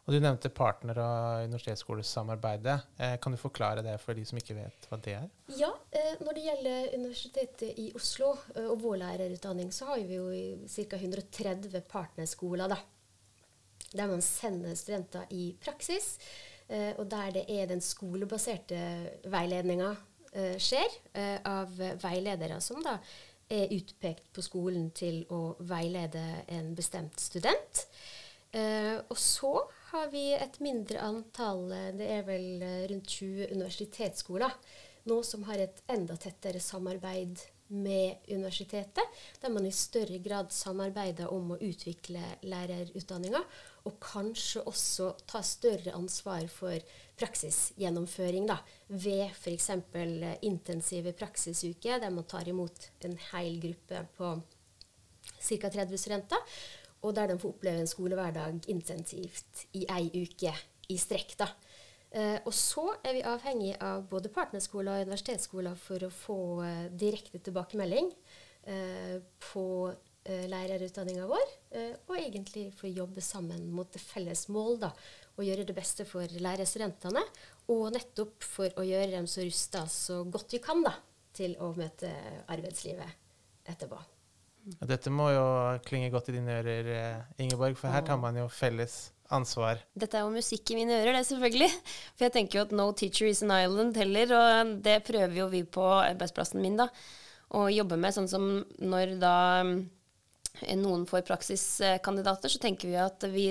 Og 0.10 0.16
Du 0.16 0.24
nevnte 0.26 0.50
partner- 0.50 0.98
og 0.98 1.44
universitetsskolesamarbeidet. 1.46 2.80
Eh, 2.98 3.18
kan 3.22 3.32
du 3.32 3.38
forklare 3.38 3.84
det 3.86 4.00
for 4.02 4.18
de 4.18 4.24
som 4.26 4.40
ikke 4.40 4.56
vet 4.58 4.88
hva 4.90 4.98
det 5.06 5.14
er? 5.14 5.28
Ja, 5.54 5.70
eh, 5.92 6.16
Når 6.20 6.34
det 6.34 6.46
gjelder 6.48 6.96
Universitetet 6.98 7.78
i 7.78 7.92
Oslo 7.94 8.32
eh, 8.56 8.66
og 8.66 8.82
vår 8.82 8.98
lærerutdanning, 9.04 9.70
så 9.72 9.86
har 9.86 10.00
vi 10.00 10.16
jo 10.16 10.32
ca. 10.66 10.98
130 10.98 11.82
partnerskoler. 11.82 12.68
da, 12.68 12.78
Der 13.94 14.08
man 14.08 14.22
sender 14.22 14.74
studenter 14.74 15.26
i 15.30 15.56
praksis, 15.62 16.18
og 16.98 17.10
der 17.10 17.32
det 17.32 17.46
er 17.50 17.66
den 17.66 17.82
skolebaserte 17.82 19.10
veiledninga 19.26 19.96
skjer, 20.58 20.90
av 21.46 21.68
veiledere 22.02 22.62
som 22.62 22.84
da 22.84 23.00
er 23.50 23.74
utpekt 23.74 24.32
på 24.32 24.42
skolen 24.42 24.92
til 24.92 25.26
å 25.30 25.56
veilede 25.60 26.46
en 26.48 26.76
bestemt 26.76 27.20
student. 27.20 27.88
Og 29.10 29.18
så 29.18 29.66
har 29.92 30.10
vi 30.14 30.26
et 30.34 30.60
mindre 30.62 31.02
antall, 31.02 31.72
eh, 31.72 31.92
det 31.98 32.10
er 32.18 32.26
vel 32.28 32.66
eh, 32.66 32.84
rundt 32.92 33.10
20 33.10 33.54
universitetsskoler, 33.56 34.54
nå 35.10 35.22
som 35.26 35.46
har 35.48 35.64
et 35.64 35.82
enda 35.90 36.18
tettere 36.20 36.62
samarbeid 36.62 37.42
med 37.70 38.26
universitetet, 38.28 39.18
der 39.42 39.52
man 39.54 39.66
i 39.66 39.74
større 39.74 40.18
grad 40.26 40.50
samarbeider 40.54 41.30
om 41.34 41.54
å 41.54 41.60
utvikle 41.62 42.22
lærerutdanninga, 42.50 43.42
og 43.86 44.00
kanskje 44.02 44.64
også 44.70 45.12
ta 45.30 45.42
større 45.46 45.94
ansvar 45.98 46.48
for 46.52 46.82
praksisgjennomføring 47.20 48.50
da, 48.50 48.58
ved 48.90 49.30
f.eks. 49.30 49.70
intensive 50.42 51.14
praksisuker, 51.14 52.02
der 52.02 52.14
man 52.14 52.26
tar 52.30 52.50
imot 52.50 52.90
en 53.06 53.18
hel 53.32 53.62
gruppe 53.62 54.06
på 54.18 54.34
ca. 55.40 55.70
30 55.70 55.98
studenter 55.98 56.60
og 57.02 57.16
der 57.16 57.32
de 57.32 57.40
får 57.40 57.54
oppleve 57.54 57.84
en 57.84 57.90
skolehverdag 57.90 58.70
intensivt 58.72 59.66
i 59.78 59.86
ei 59.90 60.10
uke 60.24 60.54
i 60.90 60.98
strekk. 60.98 61.38
da. 61.40 61.50
Eh, 62.12 62.40
og 62.46 62.54
så 62.54 62.88
er 63.06 63.14
vi 63.20 63.26
avhengig 63.28 63.76
av 63.86 64.08
både 64.10 64.32
partnerskoler 64.34 64.98
og 65.04 65.10
universitetsskoler 65.10 65.78
for 65.78 66.06
å 66.06 66.14
få 66.14 66.40
eh, 66.66 66.86
direkte 66.90 67.42
tilbakemelding 67.46 68.10
eh, 68.66 69.20
på 69.52 69.66
eh, 70.26 70.48
lærerutdanninga 70.50 71.30
vår, 71.30 71.56
eh, 71.78 71.94
og 72.10 72.18
egentlig 72.18 72.70
for 72.74 72.90
å 72.90 72.96
jobbe 73.04 73.22
sammen 73.22 73.70
mot 73.70 73.94
det 73.94 74.02
felles 74.02 74.48
mål 74.50 74.82
da, 74.88 74.94
og 75.38 75.46
gjøre 75.46 75.68
det 75.70 75.78
beste 75.78 76.08
for 76.10 76.40
lærerstudentene, 76.42 77.24
og 77.70 77.92
nettopp 77.94 78.44
for 78.58 78.82
å 78.82 78.88
gjøre 78.90 79.14
dem 79.14 79.30
så 79.30 79.46
rusta 79.46 79.86
så 79.94 80.24
godt 80.26 80.58
vi 80.58 80.64
kan 80.66 80.82
da, 80.84 80.98
til 81.38 81.54
å 81.62 81.76
møte 81.78 82.10
arbeidslivet 82.50 83.70
etterpå. 83.70 84.02
Dette 84.90 85.12
må 85.14 85.30
jo 85.34 85.46
klinge 85.86 86.12
godt 86.14 86.32
i 86.32 86.36
dine 86.38 86.60
ører, 86.60 86.90
eh, 86.96 87.44
Ingeborg, 87.44 87.78
for 87.80 87.94
her 87.94 88.06
tar 88.06 88.20
man 88.22 88.38
jo 88.40 88.48
felles 88.52 89.10
ansvar. 89.34 89.82
Dette 89.98 90.18
er 90.18 90.26
jo 90.26 90.34
musikk 90.34 90.72
i 90.74 90.80
mine 90.80 90.98
ører, 91.02 91.14
det, 91.18 91.26
selvfølgelig. 91.30 91.70
For 92.16 92.28
jeg 92.28 92.36
tenker 92.36 92.60
jo 92.60 92.66
at 92.68 92.76
no 92.76 92.90
teacher 92.98 93.30
is 93.30 93.44
an 93.46 93.54
island 93.56 93.98
heller, 94.00 94.34
og 94.38 94.74
det 94.86 95.00
prøver 95.08 95.36
jo 95.42 95.50
vi 95.54 95.64
på 95.64 95.86
arbeidsplassen 96.00 96.62
min, 96.64 96.80
da. 96.80 96.90
Å 97.58 97.66
jobbe 97.74 97.98
med 97.98 98.14
sånn 98.14 98.30
som 98.30 98.50
når 98.82 99.16
da 99.22 99.36
eh, 99.64 100.76
noen 100.78 101.06
får 101.10 101.26
praksiskandidater, 101.30 102.52
så 102.52 102.62
tenker 102.62 102.92
vi 102.92 103.00
at 103.02 103.26
vi 103.34 103.48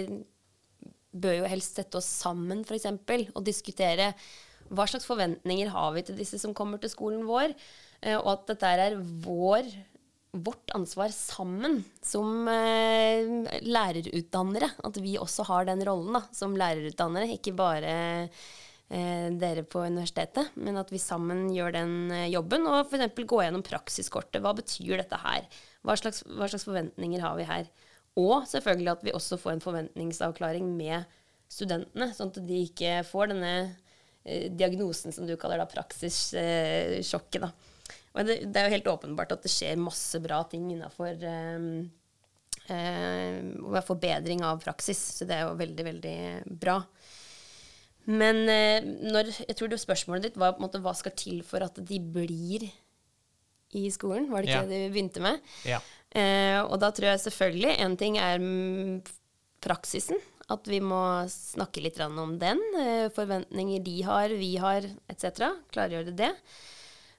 bør 1.19 1.41
jo 1.41 1.49
helst 1.51 1.79
sette 1.79 1.99
oss 1.99 2.09
sammen, 2.21 2.63
f.eks., 2.67 2.91
og 3.33 3.43
diskutere 3.47 4.13
hva 4.69 4.85
slags 4.89 5.07
forventninger 5.09 5.71
har 5.73 5.95
vi 5.95 6.05
til 6.05 6.19
disse 6.19 6.39
som 6.41 6.55
kommer 6.57 6.81
til 6.83 6.93
skolen 6.93 7.25
vår, 7.29 7.55
eh, 8.03 8.19
og 8.19 8.35
at 8.35 8.51
dette 8.53 8.75
er 8.75 8.99
vår 9.25 9.71
vårt 10.45 10.71
ansvar 10.77 11.13
sammen 11.15 11.81
som 12.05 12.49
eh, 12.51 13.59
lærerutdannere. 13.65 14.71
At 14.85 15.01
vi 15.03 15.17
også 15.21 15.47
har 15.49 15.69
den 15.69 15.83
rollen 15.87 16.19
da, 16.19 16.23
som 16.35 16.57
lærerutdannere, 16.59 17.35
ikke 17.37 17.55
bare 17.59 17.93
eh, 18.89 19.29
dere 19.39 19.65
på 19.65 19.85
universitetet. 19.87 20.55
Men 20.57 20.81
at 20.81 20.93
vi 20.93 21.01
sammen 21.03 21.49
gjør 21.55 21.77
den 21.79 21.97
eh, 22.15 22.31
jobben, 22.33 22.67
og 22.71 22.87
f.eks. 22.87 23.19
gå 23.19 23.43
gjennom 23.45 23.65
praksiskortet. 23.67 24.43
Hva 24.45 24.55
betyr 24.59 24.99
dette 25.01 25.21
her? 25.25 25.47
Hva 25.87 25.97
slags, 25.99 26.25
hva 26.27 26.49
slags, 26.51 26.67
forventninger 26.69 27.23
har 27.25 27.39
vi 27.39 27.49
her? 27.49 27.71
Og 28.19 28.49
selvfølgelig 28.51 28.95
at 28.97 29.05
vi 29.07 29.15
også 29.15 29.39
får 29.39 29.57
en 29.57 29.65
forventningsavklaring 29.65 30.71
med 30.77 31.07
studentene, 31.49 32.11
sånn 32.17 32.33
at 32.33 32.43
de 32.45 32.63
ikke 32.67 33.01
får 33.09 33.33
denne 33.33 33.53
eh, 34.25 34.49
diagnosen 34.53 35.15
som 35.15 35.29
du 35.29 35.37
kaller 35.41 35.63
da 35.63 35.69
praksissjokket. 35.71 37.45
da. 37.47 37.53
Og 38.19 38.27
det, 38.27 38.41
det, 38.51 38.59
er 38.59 38.67
jo 38.67 38.75
helt 38.75 38.91
åpenbart 38.91 39.33
at 39.37 39.45
det 39.47 39.53
skjer 39.53 39.79
masse 39.79 40.19
bra 40.23 40.41
ting 40.51 40.67
innafor 40.75 41.15
um, 41.23 41.69
eh, 42.67 43.81
forbedring 43.87 44.43
av 44.47 44.59
praksis, 44.65 45.01
så 45.19 45.29
det 45.29 45.37
er 45.37 45.47
jo 45.47 45.59
veldig, 45.61 45.87
veldig 45.93 46.19
bra. 46.59 46.81
Men 48.09 48.43
eh, 48.49 48.83
når, 48.83 49.31
jeg 49.45 49.57
tror 49.59 49.71
det 49.71 49.81
spørsmålet 49.83 50.29
ditt 50.29 50.41
var 50.41 50.57
på 50.57 50.63
en 50.63 50.67
måte 50.67 50.83
hva 50.83 50.95
skal 50.97 51.15
til 51.19 51.43
for 51.47 51.65
at 51.65 51.79
de 51.79 52.01
blir 52.01 52.67
i 53.77 53.85
skolen? 53.93 54.31
Var 54.33 54.43
det 54.43 54.51
ikke 54.51 54.65
ja. 54.65 54.71
det 54.71 54.81
du 54.87 54.95
begynte 54.95 55.23
med? 55.25 55.45
Ja. 55.69 55.83
Eh, 56.17 56.59
og 56.63 56.79
da 56.81 56.89
tror 56.95 57.11
jeg 57.11 57.23
selvfølgelig 57.27 57.77
en 57.85 57.97
ting 58.01 58.17
er 58.21 58.41
praksisen. 59.65 60.21
At 60.49 60.65
vi 60.65 60.79
må 60.81 61.03
snakke 61.29 61.83
litt 61.85 62.01
om 62.01 62.39
den. 62.41 62.63
Eh, 62.81 63.11
forventninger 63.13 63.85
de 63.85 63.97
har, 64.07 64.33
vi 64.33 64.55
har, 64.57 64.87
etc. 65.13 65.45
Klargjøre 65.75 66.17
det. 66.17 66.33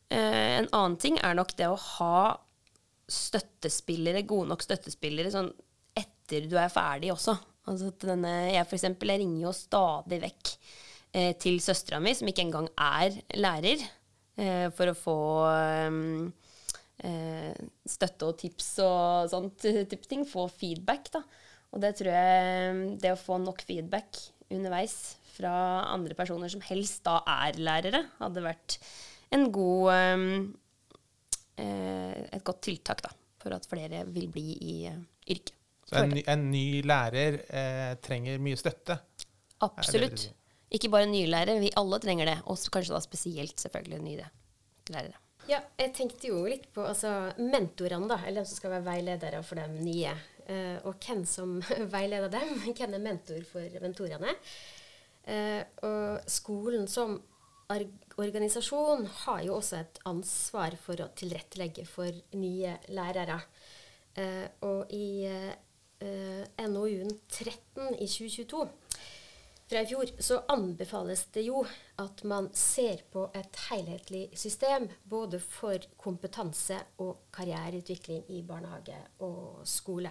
Eh, 0.09 0.59
en 0.59 0.69
annen 0.73 0.97
ting 1.01 1.19
er 1.21 1.37
nok 1.37 1.53
det 1.57 1.69
å 1.69 1.77
ha 1.77 2.37
støttespillere, 3.09 4.25
gode 4.29 4.51
nok 4.51 4.65
støttespillere, 4.65 5.31
sånn 5.33 5.49
etter 5.97 6.45
du 6.49 6.57
er 6.61 6.69
ferdig 6.73 7.11
også. 7.13 7.35
Altså 7.69 7.91
denne, 8.01 8.33
jeg 8.53 8.65
for 8.65 8.79
eksempel, 8.79 9.13
jeg 9.13 9.23
ringer 9.23 9.47
jo 9.47 9.55
stadig 9.55 10.21
vekk 10.23 10.53
eh, 11.13 11.33
til 11.41 11.59
søstera 11.61 12.01
mi, 12.01 12.15
som 12.17 12.29
ikke 12.29 12.45
engang 12.45 12.69
er 12.73 13.17
lærer, 13.37 13.83
eh, 14.39 14.67
for 14.75 14.91
å 14.91 14.97
få 14.97 15.17
eh, 15.53 17.61
støtte 17.93 18.29
og 18.29 18.39
tips 18.41 18.71
og 18.85 19.29
sånt 19.33 19.69
type 19.91 20.09
ting. 20.09 20.25
Få 20.29 20.47
feedback, 20.53 21.11
da. 21.13 21.23
Og 21.69 21.81
det 21.83 21.91
tror 21.99 22.09
jeg 22.09 22.77
Det 22.97 23.11
å 23.13 23.19
få 23.19 23.35
nok 23.37 23.61
feedback 23.61 24.17
underveis 24.49 24.95
fra 25.35 25.53
andre 25.93 26.17
personer 26.17 26.49
som 26.51 26.63
helst 26.65 27.03
da 27.05 27.19
er 27.29 27.59
lærere, 27.61 28.01
hadde 28.17 28.41
vært 28.43 28.79
en 29.35 29.51
god 29.53 29.93
eh, 29.93 30.35
et 31.59 32.43
godt 32.45 32.61
tiltak 32.65 33.03
da, 33.05 33.11
for 33.41 33.55
at 33.55 33.67
flere 33.69 34.03
vil 34.09 34.27
bli 34.31 34.49
i 34.57 34.75
uh, 34.89 34.99
yrket. 35.29 35.55
Så 35.89 36.03
en 36.03 36.11
ny, 36.13 36.21
en 36.29 36.43
ny 36.51 36.65
lærer 36.85 37.39
eh, 37.49 37.93
trenger 38.05 38.41
mye 38.45 38.57
støtte? 38.59 38.99
Absolutt. 39.65 40.27
Ikke 40.69 40.91
bare 40.93 41.07
nye 41.09 41.25
lærere, 41.25 41.57
vi 41.63 41.71
alle 41.81 41.97
trenger 42.03 42.29
det. 42.29 42.35
Og 42.45 42.59
kanskje 42.69 42.93
da 42.93 43.01
spesielt 43.01 43.57
selvfølgelig 43.57 44.01
nye 44.05 44.27
lærere. 44.93 45.17
Ja, 45.49 45.63
jeg 45.79 45.95
tenkte 45.97 46.29
jo 46.29 46.43
litt 46.45 46.67
på 46.75 46.83
altså, 46.85 47.31
mentorene, 47.41 48.05
da, 48.11 48.19
eller 48.29 48.45
de 48.45 48.51
som 48.51 48.59
skal 48.59 48.75
være 48.75 48.85
veiledere 48.85 49.41
for 49.47 49.57
de 49.57 49.65
nye. 49.81 50.13
Uh, 50.45 50.77
og 50.89 51.01
hvem 51.01 51.23
som 51.29 51.57
veileder 51.95 52.29
dem. 52.37 52.53
Hvem 52.67 52.93
er 52.93 53.01
mentor 53.01 53.41
for 53.49 53.81
mentorene? 53.81 54.35
Uh, 55.25 55.63
og 55.89 56.29
skolen 56.29 56.85
som 56.89 57.17
organisasjon 58.19 59.05
har 59.23 59.43
jo 59.45 59.57
også 59.57 59.79
et 59.79 60.01
ansvar 60.09 60.75
for 60.81 60.99
å 61.01 61.09
tilrettelegge 61.17 61.85
for 61.89 62.13
nye 62.39 62.75
lærere. 62.93 63.39
Eh, 64.19 64.45
og 64.67 64.91
i 64.95 65.25
eh, 65.29 66.43
NOU-en 66.67 67.15
13 67.29 67.95
i 67.99 68.07
2022 68.07 68.65
fra 69.69 69.81
i 69.83 69.85
fjor, 69.85 70.09
så 70.17 70.39
anbefales 70.49 71.27
det 71.35 71.43
jo 71.45 71.59
at 72.01 72.23
man 72.25 72.47
ser 72.57 73.03
på 73.13 73.27
et 73.37 73.59
helhetlig 73.67 74.23
system 74.33 74.87
både 75.05 75.37
for 75.43 75.83
kompetanse 76.01 76.79
og 77.05 77.27
karriereutvikling 77.35 78.23
i 78.33 78.41
barnehage 78.47 78.97
og 79.27 79.61
skole. 79.69 80.09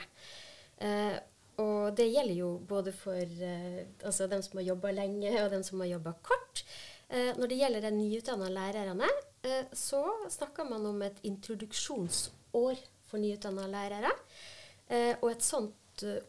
Eh, 0.79 1.17
og 1.59 1.97
det 1.99 2.07
gjelder 2.07 2.37
jo 2.39 2.53
både 2.71 2.95
for 2.95 3.19
eh, 3.19 3.83
altså 4.05 4.29
dem 4.31 4.45
som 4.47 4.61
har 4.61 4.69
jobba 4.69 4.95
lenge, 4.95 5.33
og 5.43 5.51
dem 5.51 5.67
som 5.67 5.83
har 5.83 5.91
jobba 5.97 6.15
kort. 6.23 6.63
Eh, 7.09 7.33
når 7.41 7.49
det 7.49 7.57
gjelder 7.57 7.85
de 7.87 7.91
nyutdanna 7.97 8.49
lærerne, 8.53 9.09
eh, 9.43 9.65
så 9.73 10.03
snakker 10.29 10.69
man 10.69 10.85
om 10.87 11.03
et 11.03 11.21
introduksjonsår 11.25 12.83
for 13.09 13.19
nyutdanna 13.19 13.65
lærere. 13.67 14.13
Eh, 14.89 15.15
og 15.23 15.31
et 15.31 15.43
sånt 15.43 15.75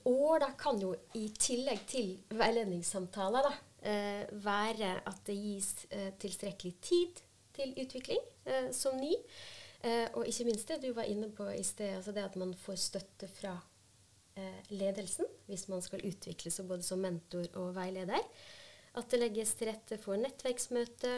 år 0.06 0.40
da, 0.40 0.54
kan 0.58 0.80
jo 0.82 0.96
i 1.14 1.28
tillegg 1.38 1.84
til 1.88 2.16
veiledningssamtaler 2.34 3.46
da, 3.46 3.52
være 4.44 4.88
at 5.08 5.20
det 5.28 5.36
gis 5.38 5.68
tilstrekkelig 6.20 6.72
tid 6.82 7.22
til 7.54 7.76
utvikling 7.78 8.18
som 8.74 8.98
ny. 8.98 9.14
Og 10.18 10.26
ikke 10.26 10.48
minst 10.48 10.74
det 10.74 10.80
du 10.82 10.90
var 10.98 11.06
inne 11.06 11.30
på 11.30 11.46
i 11.54 11.62
sted, 11.64 12.00
altså 12.00 12.12
det 12.12 12.26
at 12.26 12.36
man 12.42 12.56
får 12.58 12.82
støtte 12.82 13.30
fra 13.30 13.54
ledelsen 14.74 15.30
hvis 15.46 15.68
man 15.70 15.86
skal 15.86 16.02
utvikle 16.10 16.52
seg 16.52 16.66
både 16.68 16.90
som 16.90 17.06
mentor 17.06 17.46
og 17.62 17.76
veileder. 17.78 18.26
At 18.98 19.12
det 19.12 19.22
legges 19.22 19.54
til 19.58 19.70
rette 19.70 20.00
for 20.02 20.18
nettverksmøte, 20.20 21.14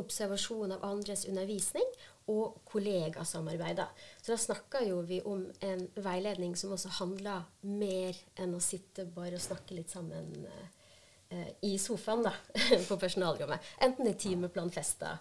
observasjon 0.00 0.72
av 0.76 0.84
andres 0.86 1.26
undervisning 1.28 1.88
og 2.32 2.60
kollegasamarbeider. 2.70 3.90
Så 4.22 4.32
da 4.32 4.38
snakker 4.40 4.86
jo 4.86 5.00
vi 5.06 5.18
om 5.26 5.44
en 5.60 5.84
veiledning 6.00 6.54
som 6.56 6.72
også 6.72 6.94
handler 7.00 7.44
mer 7.66 8.16
enn 8.40 8.54
å 8.56 8.62
sitte 8.62 9.04
bare 9.04 9.36
og 9.40 9.44
snakke 9.44 9.76
litt 9.76 9.92
sammen 9.92 10.30
eh, 10.46 11.50
i 11.66 11.74
sofaen 11.82 12.24
da, 12.28 12.34
på 12.88 12.98
personalrommet. 13.00 13.72
Enten 13.82 14.06
det 14.06 14.16
er 14.16 14.22
timeplanfesta 14.28 15.16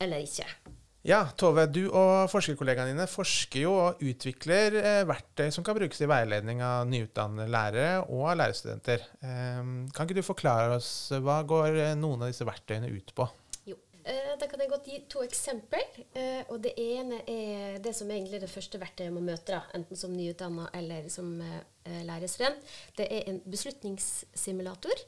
eller 0.00 0.24
ikke. 0.24 0.48
Ja, 1.06 1.22
Tove, 1.40 1.64
du 1.72 1.86
og 1.88 2.26
forskerkollegaene 2.28 2.92
dine 2.92 3.06
forsker 3.08 3.62
jo 3.62 3.72
og 3.86 4.02
utvikler 4.04 4.74
eh, 4.76 5.02
verktøy 5.08 5.46
som 5.54 5.64
kan 5.64 5.78
brukes 5.78 6.02
i 6.04 6.08
veiledning 6.10 6.60
av 6.60 6.84
nyutdannede 6.90 7.48
lærere 7.48 8.02
og 8.02 8.26
av 8.34 8.36
lærerstudenter. 8.42 9.06
Eh, 9.24 9.62
kan 9.96 10.04
ikke 10.04 10.18
du 10.20 10.26
forklare 10.26 10.76
oss 10.76 10.90
hva 11.24 11.40
går 11.48 11.80
eh, 11.86 11.94
noen 11.96 12.26
av 12.26 12.34
disse 12.34 12.44
verktøyene 12.44 12.92
ut 12.92 13.14
på? 13.16 13.28
Eh, 14.10 14.32
da 14.40 14.46
kan 14.48 14.60
jeg 14.62 14.70
godt 14.70 14.86
gi 14.88 14.98
to 15.12 15.22
eksempler. 15.24 15.98
Eh, 16.16 16.42
og 16.48 16.60
Det 16.64 16.72
ene 16.80 17.20
er 17.28 17.80
det 17.84 17.92
som 17.96 18.10
egentlig 18.10 18.38
er 18.38 18.46
det 18.46 18.52
første 18.52 18.80
verktøyet 18.80 19.12
man 19.12 19.28
møter, 19.28 19.60
enten 19.76 19.98
som 19.98 20.14
nyutdanna 20.16 20.70
eller 20.74 21.08
som 21.12 21.34
eh, 21.44 22.00
lærerstudent. 22.08 22.62
Det 22.96 23.06
er 23.10 23.28
en 23.30 23.42
beslutningssimulator 23.48 25.04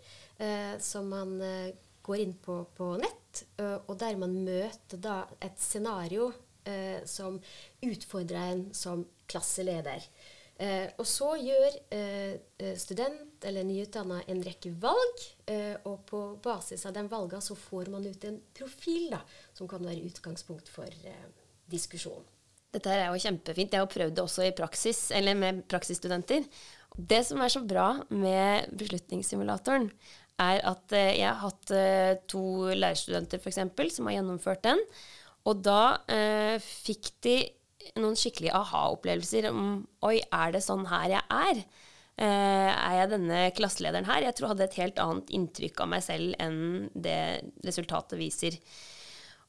som 0.83 1.07
man 1.07 1.37
går 2.03 2.23
inn 2.25 2.37
på 2.43 2.63
på 2.77 2.95
nett, 3.01 3.45
og 3.89 3.95
der 3.99 4.19
man 4.21 4.35
møter 4.45 5.01
da 5.01 5.23
et 5.41 5.59
scenario 5.59 6.31
som 7.09 7.41
utfordrer 7.83 8.53
en 8.53 8.65
som 8.77 9.07
klasseleder. 9.31 10.05
Eh, 10.63 10.91
og 11.01 11.07
så 11.09 11.33
gjør 11.41 11.77
eh, 11.97 12.35
eh, 12.61 12.75
student 12.79 13.45
eller 13.49 13.65
nyutdanna 13.67 14.21
en 14.31 14.43
rekke 14.45 14.71
valg, 14.83 15.25
eh, 15.51 15.75
og 15.89 16.05
på 16.07 16.21
basis 16.45 16.85
av 16.87 16.95
den 16.95 17.09
valgene 17.11 17.43
så 17.43 17.57
får 17.59 17.91
man 17.91 18.07
ut 18.07 18.27
en 18.29 18.39
profil 18.55 19.09
da, 19.15 19.23
som 19.57 19.71
kan 19.71 19.83
være 19.83 20.05
utgangspunkt 20.11 20.71
for 20.71 20.87
eh, 20.87 21.25
diskusjon. 21.73 22.23
Dette 22.73 22.93
er 22.95 23.09
jo 23.11 23.21
kjempefint. 23.21 23.75
Jeg 23.75 23.83
har 23.83 23.91
prøvd 23.91 24.15
det 24.17 24.23
også 24.23 24.47
i 24.47 24.55
praksis, 24.57 25.11
eller 25.13 25.37
med 25.37 25.65
praksisstudenter. 25.69 26.47
Det 26.97 27.21
som 27.25 27.41
er 27.43 27.53
så 27.53 27.61
bra 27.65 27.89
med 28.13 28.71
beslutningssimulatoren, 28.77 29.91
er 30.41 30.63
at 30.73 30.95
eh, 30.97 31.17
jeg 31.21 31.29
har 31.29 31.43
hatt 31.43 31.75
to 32.31 32.45
lærerstudenter 32.73 33.43
f.eks. 33.43 33.61
som 33.97 34.09
har 34.09 34.19
gjennomført 34.19 34.65
den. 34.65 34.81
Og 35.49 35.59
da 35.67 35.99
fikk 36.63 37.09
de 37.27 37.37
noen 37.99 38.15
skikkelige 38.19 38.55
aha-opplevelser 38.55 39.49
om 39.51 39.81
Oi, 40.07 40.21
er 40.23 40.53
det 40.55 40.63
sånn 40.63 40.85
her 40.87 41.17
jeg 41.17 41.25
er? 41.35 41.63
Eh, 42.21 42.71
er 42.71 42.97
jeg 43.01 43.11
denne 43.15 43.39
klasselederen 43.57 44.07
her? 44.09 44.27
Jeg 44.27 44.37
tror 44.37 44.47
jeg 44.47 44.55
hadde 44.55 44.67
et 44.69 44.81
helt 44.83 45.01
annet 45.03 45.33
inntrykk 45.39 45.81
av 45.83 45.89
meg 45.95 46.05
selv 46.05 46.37
enn 46.43 46.59
det 46.93 47.21
resultatet 47.67 48.21
viser. 48.21 48.59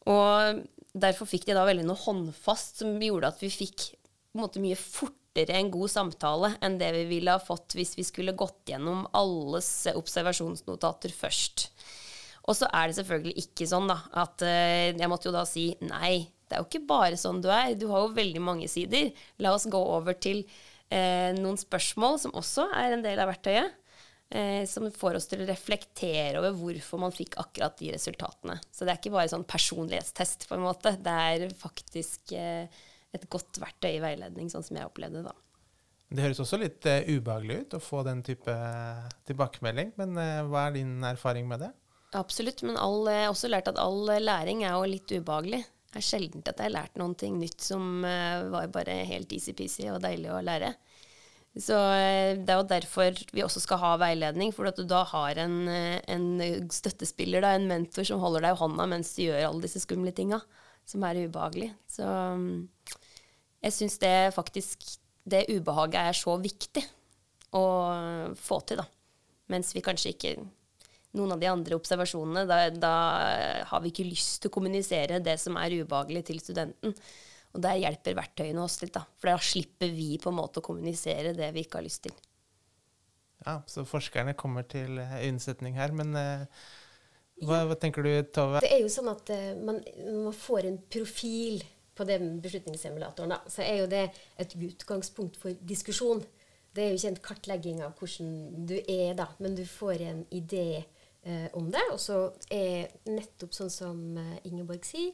Og 0.10 0.64
derfor 0.94 1.30
fikk 1.30 1.48
de 1.50 1.58
da 1.58 1.66
veldig 1.68 1.86
noe 1.88 2.00
håndfast 2.00 2.82
som 2.82 2.96
gjorde 3.02 3.34
at 3.34 3.44
vi 3.44 3.52
fikk 3.54 3.92
på 3.94 4.40
en 4.40 4.46
måte 4.46 4.64
mye 4.64 4.80
fortere 5.34 5.58
en 5.58 5.72
god 5.72 5.90
samtale 5.90 6.54
enn 6.62 6.78
det 6.78 6.92
vi 6.94 7.06
ville 7.10 7.34
ha 7.34 7.42
fått 7.42 7.74
hvis 7.76 7.98
vi 7.98 8.04
skulle 8.06 8.36
gått 8.38 8.70
gjennom 8.70 9.08
alles 9.14 9.88
observasjonsnotater 9.94 11.10
først. 11.10 11.72
Og 12.46 12.56
så 12.56 12.68
er 12.74 12.90
det 12.90 12.98
selvfølgelig 13.00 13.34
ikke 13.46 13.68
sånn 13.68 13.88
da, 13.88 13.98
at 14.14 14.44
uh, 14.44 14.92
jeg 14.94 15.10
måtte 15.10 15.30
jo 15.30 15.34
da 15.34 15.46
si 15.48 15.72
nei, 15.82 16.28
det 16.48 16.58
er 16.58 16.62
jo 16.62 16.68
ikke 16.68 16.86
bare 16.86 17.18
sånn 17.18 17.42
du 17.42 17.50
er. 17.50 17.74
Du 17.74 17.88
har 17.90 18.04
jo 18.04 18.14
veldig 18.14 18.42
mange 18.44 18.68
sider. 18.70 19.10
La 19.42 19.56
oss 19.56 19.66
gå 19.66 19.80
over 19.80 20.14
til 20.14 20.44
eh, 20.92 21.32
noen 21.34 21.56
spørsmål 21.58 22.20
som 22.22 22.36
også 22.38 22.68
er 22.78 22.94
en 22.94 23.02
del 23.02 23.18
av 23.24 23.32
verktøyet. 23.32 23.80
Eh, 24.30 24.68
som 24.70 24.86
får 24.94 25.18
oss 25.18 25.26
til 25.32 25.42
å 25.42 25.48
reflektere 25.48 26.38
over 26.38 26.54
hvorfor 26.60 27.02
man 27.02 27.16
fikk 27.16 27.40
akkurat 27.42 27.80
de 27.80 27.90
resultatene. 27.96 28.60
Så 28.70 28.86
det 28.86 28.94
er 28.94 29.02
ikke 29.02 29.16
bare 29.16 29.32
sånn 29.32 29.48
personlighetstest, 29.50 30.46
på 30.52 30.60
en 30.60 30.68
måte. 30.68 30.94
Det 31.02 31.16
er 31.32 31.48
faktisk 31.58 32.36
eh, 32.38 32.84
et 33.14 33.28
godt 33.32 33.60
verktøy 33.62 33.92
i 33.96 34.04
veiledning, 34.04 34.50
sånn 34.52 34.66
som 34.66 34.80
jeg 34.80 34.90
opplevde 34.90 35.24
det. 35.26 35.36
Det 36.14 36.26
høres 36.26 36.42
også 36.44 36.60
litt 36.62 36.86
uh, 36.86 37.00
ubehagelig 37.10 37.60
ut 37.62 37.78
å 37.78 37.82
få 37.82 38.04
den 38.06 38.22
type 38.26 38.54
tilbakemelding, 39.30 39.94
men 39.98 40.18
uh, 40.20 40.44
hva 40.50 40.68
er 40.68 40.76
din 40.78 40.98
erfaring 41.08 41.48
med 41.50 41.66
det? 41.66 41.72
Absolutt, 42.14 42.62
men 42.68 42.78
all, 42.78 43.08
jeg 43.10 43.26
har 43.26 43.32
også 43.34 43.50
lært 43.50 43.72
at 43.72 43.80
all 43.82 44.12
læring 44.22 44.62
er 44.66 44.76
jo 44.76 44.90
litt 44.92 45.10
ubehagelig. 45.10 45.64
Det 45.94 46.02
er 46.02 46.06
sjelden 46.06 46.44
at 46.46 46.58
jeg 46.58 46.70
har 46.70 46.76
lært 46.76 47.00
noe 47.02 47.32
nytt 47.38 47.62
som 47.62 48.06
uh, 48.06 48.50
var 48.54 48.70
bare 48.74 49.02
helt 49.10 49.34
easy-peasy 49.34 49.90
og 49.94 50.04
deilig 50.06 50.30
å 50.34 50.44
lære. 50.46 50.74
Så 51.54 51.78
eh, 51.94 52.34
Det 52.42 52.50
er 52.50 52.60
jo 52.62 52.70
derfor 52.70 53.20
vi 53.34 53.44
også 53.46 53.62
skal 53.62 53.82
ha 53.84 53.94
veiledning, 54.02 54.54
for 54.56 54.70
at 54.70 54.80
du 54.80 54.88
da 54.90 55.04
har 55.06 55.38
en, 55.44 55.68
eh, 55.70 56.00
en 56.10 56.42
støttespiller, 56.74 57.44
da, 57.46 57.54
en 57.54 57.70
mentor 57.70 58.08
som 58.10 58.22
holder 58.24 58.48
deg 58.48 58.56
i 58.56 58.62
hånda 58.64 58.88
mens 58.90 59.14
du 59.14 59.28
gjør 59.28 59.52
alle 59.52 59.66
disse 59.68 59.84
skumle 59.84 60.14
tinga 60.16 60.42
som 60.90 61.06
er 61.06 61.22
ubehagelig. 61.28 61.70
Så 61.88 62.08
mm, 62.08 62.56
jeg 63.64 63.76
syns 63.76 63.96
det 64.02 64.16
faktisk 64.36 64.84
det 65.24 65.46
ubehaget 65.54 66.02
er 66.02 66.18
så 66.18 66.36
viktig 66.42 66.84
å 67.56 67.64
få 68.40 68.60
til, 68.68 68.82
da. 68.82 68.88
Mens 69.54 69.72
vi 69.76 69.84
kanskje 69.86 70.14
ikke 70.16 70.36
Noen 71.14 71.36
av 71.36 71.38
de 71.38 71.46
andre 71.46 71.78
observasjonene, 71.78 72.42
da, 72.50 72.56
da 72.74 72.94
har 73.70 73.82
vi 73.84 73.92
ikke 73.92 74.08
lyst 74.08 74.40
til 74.42 74.50
å 74.50 74.54
kommunisere 74.56 75.20
det 75.22 75.36
som 75.38 75.60
er 75.62 75.76
ubehagelig 75.84 76.24
til 76.26 76.40
studenten. 76.42 76.96
Og 77.54 77.62
der 77.62 77.78
hjelper 77.84 78.16
verktøyene 78.18 78.64
oss 78.64 78.80
litt, 78.82 78.96
da. 78.96 79.04
For 79.22 79.30
da 79.30 79.36
slipper 79.38 79.92
vi 79.94 80.16
på 80.18 80.32
en 80.32 80.40
måte 80.40 80.58
å 80.58 80.66
kommunisere 80.66 81.36
det 81.38 81.52
vi 81.54 81.62
ikke 81.68 81.78
har 81.78 81.86
lyst 81.86 82.08
til. 82.08 82.16
Ja, 83.46 83.60
Så 83.70 83.86
forskerne 83.86 84.34
kommer 84.34 84.66
til 84.66 84.98
unnsetning 84.98 85.78
her. 85.78 85.94
Men 85.94 86.18
uh, 86.18 86.48
hva, 87.46 87.62
hva, 87.70 87.78
tenker 87.78 88.06
du, 88.06 88.12
Tove? 88.34 88.64
Det 88.66 88.74
er 88.74 88.82
jo 88.82 88.92
sånn 88.92 89.12
at 89.14 89.30
uh, 89.36 89.54
man, 89.62 89.84
man, 90.10 90.34
får 90.34 90.70
en 90.72 90.82
profil 90.98 91.62
på 91.96 92.08
den 92.10 92.40
beslutningssimulatoren, 92.42 93.36
da, 93.36 93.42
så 93.52 93.66
er 93.66 93.84
jo 93.84 93.92
det 93.92 94.08
et 94.42 94.56
utgangspunkt 94.58 95.38
for 95.42 95.56
diskusjon. 95.62 96.24
Det 96.74 96.84
er 96.84 96.92
jo 96.92 97.00
ikke 97.00 97.14
en 97.14 97.24
kartlegging 97.30 97.84
av 97.86 97.94
hvordan 98.00 98.66
du 98.70 98.76
er, 98.82 99.14
da, 99.18 99.30
men 99.40 99.56
du 99.58 99.66
får 99.70 100.02
en 100.08 100.24
idé 100.34 100.68
eh, 100.80 101.50
om 101.54 101.70
det. 101.72 101.84
Og 101.94 102.00
så 102.02 102.20
er 102.50 102.94
nettopp 103.06 103.54
sånn 103.54 103.74
som 103.74 104.00
Ingeborg 104.50 104.86
sier, 104.90 105.14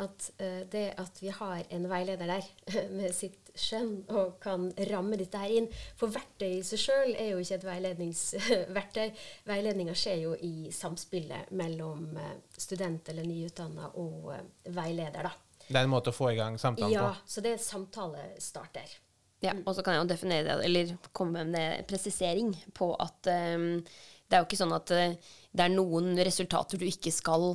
at 0.00 0.30
eh, 0.38 0.62
det 0.70 0.86
at 1.00 1.20
vi 1.22 1.32
har 1.34 1.62
en 1.68 1.88
veileder 1.90 2.30
der 2.30 2.46
med 2.98 3.14
sitt 3.14 3.50
skjønn 3.58 4.04
og 4.14 4.38
kan 4.42 4.68
ramme 4.90 5.18
dette 5.20 5.40
her 5.42 5.52
inn 5.58 5.68
For 5.98 6.12
verktøy 6.12 6.60
i 6.60 6.64
seg 6.66 6.82
sjøl 6.84 7.14
er 7.16 7.32
jo 7.32 7.42
ikke 7.42 7.58
et 7.58 7.68
veiledningsverktøy. 7.68 9.06
Veiledninga 9.50 9.96
skjer 9.98 10.24
jo 10.24 10.34
i 10.46 10.70
samspillet 10.74 11.52
mellom 11.58 12.08
uh, 12.16 12.34
student 12.56 13.10
eller 13.12 13.26
nyutdanna 13.28 13.92
og 14.00 14.30
uh, 14.32 14.42
veileder. 14.76 15.28
da. 15.28 15.49
Det 15.70 15.78
er 15.78 15.86
en 15.86 15.92
måte 15.92 16.10
å 16.10 16.16
få 16.16 16.32
i 16.32 16.38
gang 16.38 16.56
samtalen 16.58 16.90
ja, 16.90 17.04
på? 17.06 17.10
Ja, 17.14 17.30
så 17.30 17.42
det 17.44 17.54
er 17.54 17.60
samtalestarter. 17.62 18.94
Ja, 19.40 19.54
og 19.54 19.76
så 19.76 19.84
kan 19.86 19.94
jeg 19.94 20.02
jo 20.02 20.08
definere 20.10 20.46
det, 20.48 20.64
eller 20.66 20.94
komme 21.16 21.44
med 21.48 21.60
en 21.78 21.86
presisering 21.88 22.50
på 22.76 22.90
at 23.00 23.30
um, 23.54 23.78
det 23.80 24.36
er 24.36 24.42
jo 24.42 24.48
ikke 24.48 24.58
sånn 24.58 24.74
at 24.76 24.90
det 24.90 25.64
er 25.64 25.72
noen 25.72 26.18
resultater 26.26 26.80
du 26.80 26.84
ikke 26.88 27.12
skal 27.14 27.54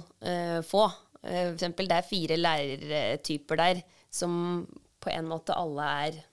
få. 0.66 0.86
Uh, 1.20 1.44
for 1.52 1.52
eksempel, 1.52 1.92
det 1.92 2.00
er 2.00 2.08
fire 2.08 2.40
lærertyper 2.40 3.62
der 3.62 3.84
som 4.14 4.64
på 5.04 5.12
en 5.14 5.30
måte 5.30 5.58
alle 5.58 5.92
er 6.06 6.24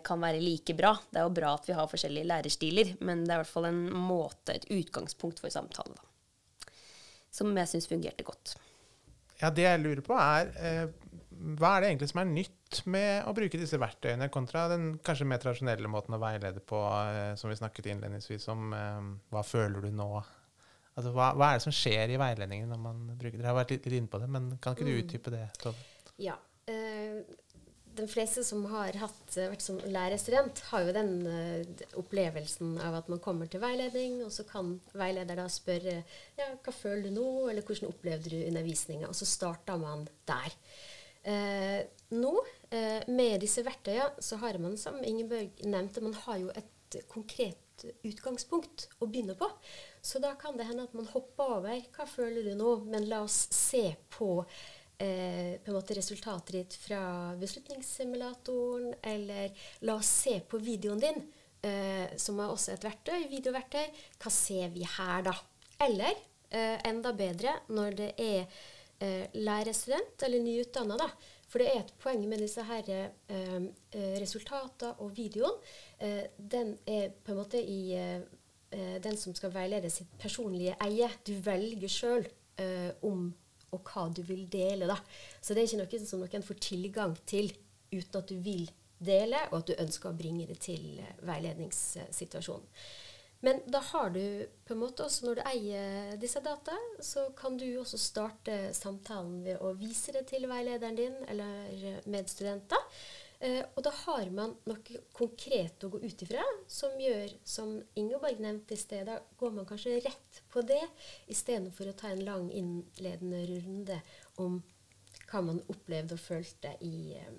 kan 0.00 0.16
være 0.16 0.40
like 0.40 0.72
bra. 0.72 0.94
Det 1.12 1.20
er 1.20 1.26
jo 1.26 1.32
bra 1.36 1.50
at 1.58 1.66
vi 1.68 1.74
har 1.76 1.88
forskjellige 1.90 2.24
lærerstiler, 2.30 2.94
men 3.04 3.20
det 3.20 3.34
er 3.34 3.36
i 3.36 3.42
hvert 3.42 3.50
fall 3.50 3.66
en 3.68 3.82
måte, 3.92 4.54
et 4.54 4.64
utgangspunkt 4.72 5.42
for 5.44 5.52
samtale, 5.52 5.92
da. 5.92 6.70
Som 7.28 7.52
jeg 7.52 7.68
syns 7.68 7.90
fungerte 7.90 8.24
godt. 8.24 8.54
Ja, 9.44 9.50
det 9.52 9.66
jeg 9.66 9.82
lurer 9.82 10.04
på, 10.04 10.16
er 10.16 10.52
eh, 10.56 10.84
hva 11.58 11.74
er 11.74 11.82
det 11.82 11.90
egentlig 11.90 12.08
som 12.10 12.20
er 12.22 12.30
nytt 12.30 12.78
med 12.90 13.26
å 13.28 13.34
bruke 13.36 13.58
disse 13.60 13.78
verktøyene, 13.80 14.30
kontra 14.32 14.64
den 14.72 14.94
kanskje 15.04 15.26
mer 15.28 15.42
tradisjonelle 15.42 15.90
måten 15.90 16.16
å 16.16 16.20
veilede 16.22 16.62
på, 16.64 16.80
eh, 17.10 17.34
som 17.40 17.52
vi 17.52 17.58
snakket 17.58 17.90
innledningsvis 17.92 18.48
om. 18.52 18.72
Eh, 18.72 19.10
hva 19.34 19.44
føler 19.46 19.84
du 19.84 19.92
nå? 19.92 20.08
Altså, 20.94 21.10
hva, 21.10 21.32
hva, 21.34 21.50
er 21.50 21.58
det 21.58 21.66
som 21.66 21.74
skjer 21.74 22.14
i 22.14 22.18
veiledningen 22.20 22.70
når 22.70 22.80
man 22.80 23.04
bruker 23.18 23.40
Dere 23.40 23.50
har 23.50 23.58
vært 23.58 23.74
litt, 23.74 23.86
litt 23.90 23.98
inne 23.98 24.10
på 24.10 24.20
det, 24.22 24.30
men 24.30 24.52
kan 24.62 24.76
ikke 24.76 24.86
du 24.86 24.94
mm. 24.94 25.00
utdype 25.02 25.34
det? 25.34 25.46
Tove? 25.60 25.88
Ja. 26.22 26.36
Uh, 27.94 28.00
de 28.00 28.06
fleste 28.08 28.44
som 28.44 28.64
har 28.72 28.96
hatt, 28.98 29.36
eh, 29.36 29.50
vært 29.50 29.62
som 29.62 29.78
lærerstudent, 29.78 30.60
har 30.70 30.84
jo 30.84 30.94
den 30.94 31.12
uh, 31.26 31.84
opplevelsen 32.00 32.78
av 32.82 32.98
at 33.00 33.08
man 33.08 33.22
kommer 33.22 33.46
til 33.46 33.62
veiledning, 33.62 34.22
og 34.24 34.32
så 34.32 34.44
kan 34.48 34.80
veileder 34.92 35.38
da 35.38 35.46
spørre 35.48 36.02
ja, 36.38 36.48
hva 36.62 36.74
føler 36.74 37.08
du 37.08 37.14
nå, 37.18 37.28
eller 37.50 37.62
hvordan 37.62 37.92
opplevde 37.92 38.32
du 38.32 38.38
undervisninga? 38.48 39.08
Og 39.08 39.14
så 39.18 39.28
starter 39.28 39.78
man 39.80 40.06
der. 40.26 40.58
Uh, 41.24 41.80
nå, 42.14 42.36
med 43.06 43.38
disse 43.40 43.62
verktøyene, 43.64 44.22
så 44.22 44.36
har 44.42 44.58
man, 44.58 44.74
som 44.76 44.96
Ingeborg 45.06 45.62
nevnte, 45.62 46.02
man 46.02 46.16
har 46.26 46.40
jo 46.42 46.50
et 46.58 46.96
konkret 47.10 47.84
utgangspunkt 48.06 48.88
å 48.98 49.06
begynne 49.06 49.36
på. 49.38 49.48
Så 50.02 50.20
da 50.22 50.34
kan 50.38 50.58
det 50.58 50.66
hende 50.68 50.86
at 50.88 50.94
man 50.96 51.08
hopper 51.12 51.58
over 51.58 51.86
hva 51.94 52.06
føler 52.10 52.46
du 52.46 52.54
nå, 52.58 52.76
men 52.90 53.08
la 53.10 53.22
oss 53.24 53.44
se 53.54 53.86
på, 54.14 54.42
eh, 54.98 55.56
på 55.62 55.70
en 55.70 55.78
måte 55.78 55.96
resultatet 55.96 56.54
ditt 56.56 56.76
fra 56.78 57.00
beslutningssimulatoren, 57.40 58.94
eller 59.02 59.66
la 59.86 59.98
oss 59.98 60.12
se 60.24 60.38
på 60.48 60.60
videoen 60.62 61.02
din, 61.02 61.20
eh, 61.62 62.14
som 62.16 62.40
er 62.40 62.52
også 62.52 62.74
et 62.74 62.86
verktøy, 62.86 63.28
videoverktøy. 63.32 63.84
Hva 64.22 64.32
ser 64.32 64.72
vi 64.74 64.86
her, 64.96 65.24
da? 65.26 65.34
Eller 65.84 66.14
eh, 66.50 66.78
enda 66.88 67.12
bedre 67.16 67.58
når 67.74 67.96
det 68.00 68.10
er 68.20 68.44
eh, 69.00 69.26
lærerstudent 69.34 70.26
eller 70.26 70.44
nyutdanna, 70.44 70.98
da 71.00 71.10
for 71.54 71.62
det 71.62 71.70
er 71.70 71.84
et 71.84 71.92
poeng 72.02 72.24
med 72.26 72.40
disse 72.42 72.62
her 72.66 72.88
eh, 72.90 73.66
eh 73.94 74.88
og 74.98 75.10
videoen. 75.14 75.54
Den 76.36 76.78
er 76.84 77.12
på 77.14 77.30
en 77.30 77.38
måte 77.38 77.60
i 77.62 77.94
den 78.72 79.16
som 79.16 79.34
skal 79.38 79.52
veilede 79.54 79.90
sitt 79.90 80.10
personlige 80.18 80.74
eie. 80.82 81.08
Du 81.22 81.32
velger 81.38 81.88
sjøl 81.88 82.26
om 83.06 83.28
og 83.74 83.90
hva 83.90 84.08
du 84.14 84.22
vil 84.26 84.46
dele. 84.50 84.88
Da. 84.90 84.98
Så 85.40 85.54
det 85.54 85.64
er 85.64 85.70
ikke 85.70 85.82
noe 85.82 86.06
som 86.06 86.22
noen 86.24 86.46
får 86.46 86.60
tilgang 86.70 87.16
til 87.28 87.52
uten 87.94 88.20
at 88.20 88.30
du 88.30 88.38
vil 88.42 88.68
dele, 89.04 89.40
og 89.50 89.60
at 89.60 89.70
du 89.70 89.82
ønsker 89.82 90.10
å 90.10 90.18
bringe 90.18 90.46
det 90.48 90.60
til 90.64 91.02
veiledningssituasjonen. 91.26 92.70
Men 93.44 93.58
da 93.68 93.82
har 93.90 94.08
du 94.14 94.46
på 94.64 94.72
en 94.72 94.80
måte 94.80 95.04
også, 95.04 95.26
når 95.26 95.36
du 95.36 95.42
eier 95.50 96.14
disse 96.20 96.40
data, 96.40 96.78
så 97.04 97.26
kan 97.36 97.58
du 97.60 97.66
også 97.76 98.00
starte 98.00 98.54
samtalen 98.72 99.42
ved 99.44 99.60
å 99.60 99.74
vise 99.76 100.14
det 100.16 100.24
til 100.30 100.46
veilederen 100.48 100.96
din 100.96 101.18
eller 101.28 101.98
medstudenter. 102.08 102.80
Eh, 103.40 103.62
og 103.74 103.82
da 103.84 103.92
har 104.04 104.30
man 104.34 104.54
noe 104.68 105.00
konkret 105.16 105.84
å 105.84 105.90
gå 105.92 106.00
ut 106.04 106.22
ifra, 106.26 106.44
som 106.70 106.94
gjør, 107.00 107.32
som 107.44 107.74
Ingeborg 107.98 108.42
nevnte 108.42 108.76
i 108.76 108.80
sted, 108.80 109.06
da 109.08 109.18
går 109.40 109.56
man 109.56 109.66
kanskje 109.68 109.98
rett 110.04 110.42
på 110.52 110.62
det, 110.66 110.82
istedenfor 111.32 111.90
å 111.90 111.96
ta 111.98 112.12
en 112.12 112.24
lang 112.24 112.46
innledende 112.54 113.42
runde 113.50 113.98
om 114.42 114.60
hva 115.30 115.42
man 115.44 115.60
opplevde 115.72 116.16
og 116.16 116.22
følte 116.22 116.74
i 116.84 117.16
eh, 117.18 117.32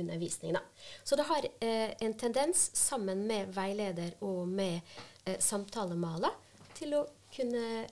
undervisning. 0.00 0.56
Da. 0.56 0.62
Så 1.04 1.16
det 1.16 1.28
har 1.28 1.46
eh, 1.60 1.92
en 2.00 2.16
tendens, 2.18 2.70
sammen 2.78 3.26
med 3.28 3.52
veileder 3.54 4.16
og 4.24 4.48
med 4.48 4.80
eh, 5.24 5.38
samtalemaler 5.38 6.34
til 6.74 6.96
å 6.98 7.04
kunne 7.34 7.84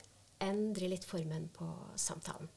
endre 0.43 0.89
litt 0.91 1.05
formen 1.07 1.47
på 1.55 1.67
samtalen. 1.99 2.49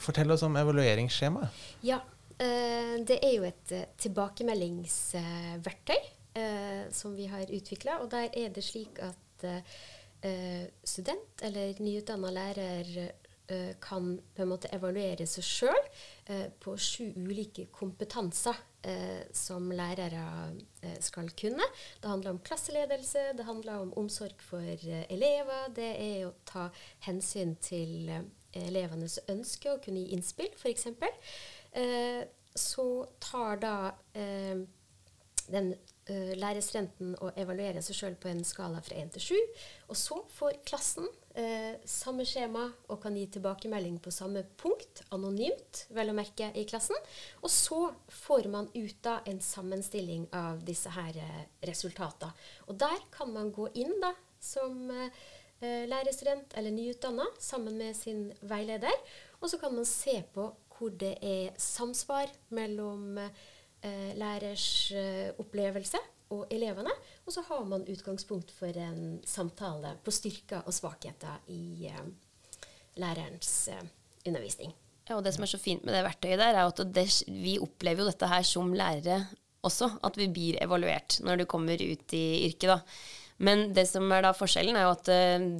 Fortell 0.00 0.30
oss 0.32 0.44
om 0.46 0.54
evalueringsskjemaet. 0.56 1.64
Ja, 1.84 1.98
det 2.38 3.18
er 3.22 3.32
jo 3.36 3.44
et 3.46 3.72
eh, 3.72 3.86
tilbakemeldingsverktøy 4.02 6.00
eh, 6.34 6.84
som 6.92 7.14
vi 7.16 7.26
har 7.30 7.46
utvikla. 7.46 7.98
Og 8.02 8.10
der 8.10 8.28
er 8.32 8.48
det 8.54 8.64
slik 8.64 8.98
at 9.04 9.44
eh, 9.44 10.66
student 10.84 11.42
eller 11.46 11.74
nyutdanna 11.82 12.30
lærer 12.34 13.12
Eh, 13.46 13.74
kan 13.80 14.20
på 14.34 14.42
en 14.42 14.48
måte 14.48 14.70
evaluere 14.72 15.26
seg 15.28 15.44
sjøl 15.44 15.80
eh, 16.32 16.46
på 16.64 16.78
sju 16.80 17.10
ulike 17.12 17.66
kompetanser 17.76 18.56
eh, 18.88 19.26
som 19.36 19.66
lærere 19.68 20.22
eh, 20.80 20.94
skal 21.04 21.28
kunne. 21.36 21.66
Det 22.00 22.08
handler 22.08 22.32
om 22.32 22.40
klasseledelse, 22.40 23.34
det 23.36 23.44
handler 23.44 23.82
om 23.82 23.92
omsorg 24.00 24.40
for 24.40 24.64
eh, 24.64 25.04
elever. 25.12 25.68
Det 25.76 25.90
er 25.92 26.24
å 26.24 26.32
ta 26.48 26.70
hensyn 27.04 27.52
til 27.60 28.08
eh, 28.08 28.24
elevenes 28.64 29.18
ønske 29.28 29.74
og 29.74 29.84
kunne 29.84 30.06
gi 30.06 30.16
innspill, 30.16 30.48
f.eks. 30.56 30.88
Eh, 31.74 32.22
så 32.54 32.86
tar 33.18 33.58
da 33.58 33.76
den 35.50 35.74
uh, 36.10 36.32
lærer 36.38 36.62
studenten 36.64 37.14
å 37.22 37.30
evaluere 37.40 37.82
seg 37.84 37.98
sjøl 37.98 38.16
på 38.20 38.30
en 38.30 38.42
skala 38.46 38.80
fra 38.84 38.96
1 39.00 39.14
til 39.16 39.24
7. 39.24 39.60
Og 39.92 39.98
så 39.98 40.18
får 40.36 40.58
klassen 40.68 41.06
eh, 41.34 41.76
samme 41.88 42.26
skjema 42.28 42.66
og 42.88 43.00
kan 43.02 43.16
gi 43.18 43.26
tilbakemelding 43.36 43.98
på 44.02 44.12
samme 44.14 44.44
punkt, 44.60 45.04
anonymt, 45.14 45.84
vel 45.94 46.12
å 46.12 46.16
merke, 46.16 46.50
i 46.54 46.66
klassen. 46.68 46.98
Og 47.42 47.52
så 47.52 47.80
får 48.24 48.50
man 48.52 48.70
ut 48.74 48.98
da 49.04 49.20
en 49.28 49.40
sammenstilling 49.44 50.28
av 50.36 50.64
disse 50.66 50.92
her 50.94 51.20
eh, 51.20 51.46
resultatene. 51.68 52.34
Og 52.68 52.78
der 52.80 53.08
kan 53.14 53.32
man 53.34 53.52
gå 53.54 53.70
inn 53.80 53.96
da 54.02 54.14
som 54.44 54.90
lærerstudent 55.64 56.52
eller 56.58 56.74
nyutdanna 56.74 57.24
sammen 57.40 57.78
med 57.80 57.94
sin 57.96 58.26
veileder. 58.44 58.92
Og 59.40 59.48
så 59.48 59.56
kan 59.62 59.72
man 59.72 59.86
se 59.88 60.18
på 60.34 60.50
hvor 60.78 60.94
det 60.98 61.14
er 61.22 61.54
samsvar 61.60 62.30
mellom 62.54 63.18
eh, 63.20 64.12
lærers 64.18 64.66
eh, 64.96 65.30
opplevelse 65.40 66.00
og 66.34 66.46
elevene. 66.52 66.92
Og 67.26 67.34
så 67.34 67.44
har 67.48 67.64
man 67.68 67.86
utgangspunkt 67.90 68.52
for 68.54 68.74
en 68.80 69.20
samtale 69.28 69.94
på 70.04 70.14
styrker 70.14 70.64
og 70.64 70.74
svakheter 70.74 71.42
i 71.52 71.90
eh, 71.90 72.04
lærerens 73.00 73.68
undervisning. 74.24 74.74
Ja, 75.08 75.18
og 75.18 75.24
Det 75.24 75.34
som 75.36 75.44
er 75.44 75.52
så 75.52 75.60
fint 75.60 75.84
med 75.84 75.94
det 75.94 76.04
verktøyet, 76.06 76.40
der 76.40 76.56
er 76.56 76.64
at 76.64 76.80
det, 76.96 77.08
vi 77.28 77.58
opplever 77.60 78.04
jo 78.04 78.08
dette 78.08 78.30
her 78.30 78.46
som 78.48 78.72
lærere 78.72 79.26
også, 79.64 79.90
at 80.04 80.16
vi 80.16 80.30
blir 80.32 80.56
evaluert 80.64 81.18
når 81.24 81.42
du 81.42 81.44
kommer 81.48 81.76
ut 81.76 82.16
i 82.16 82.48
yrket. 82.48 82.70
da. 82.70 82.78
Men 83.44 83.72
det 83.76 83.84
som 83.90 84.08
er 84.12 84.24
da 84.24 84.32
forskjellen, 84.36 84.76
er 84.76 84.86
jo 84.86 84.94
at 84.94 85.10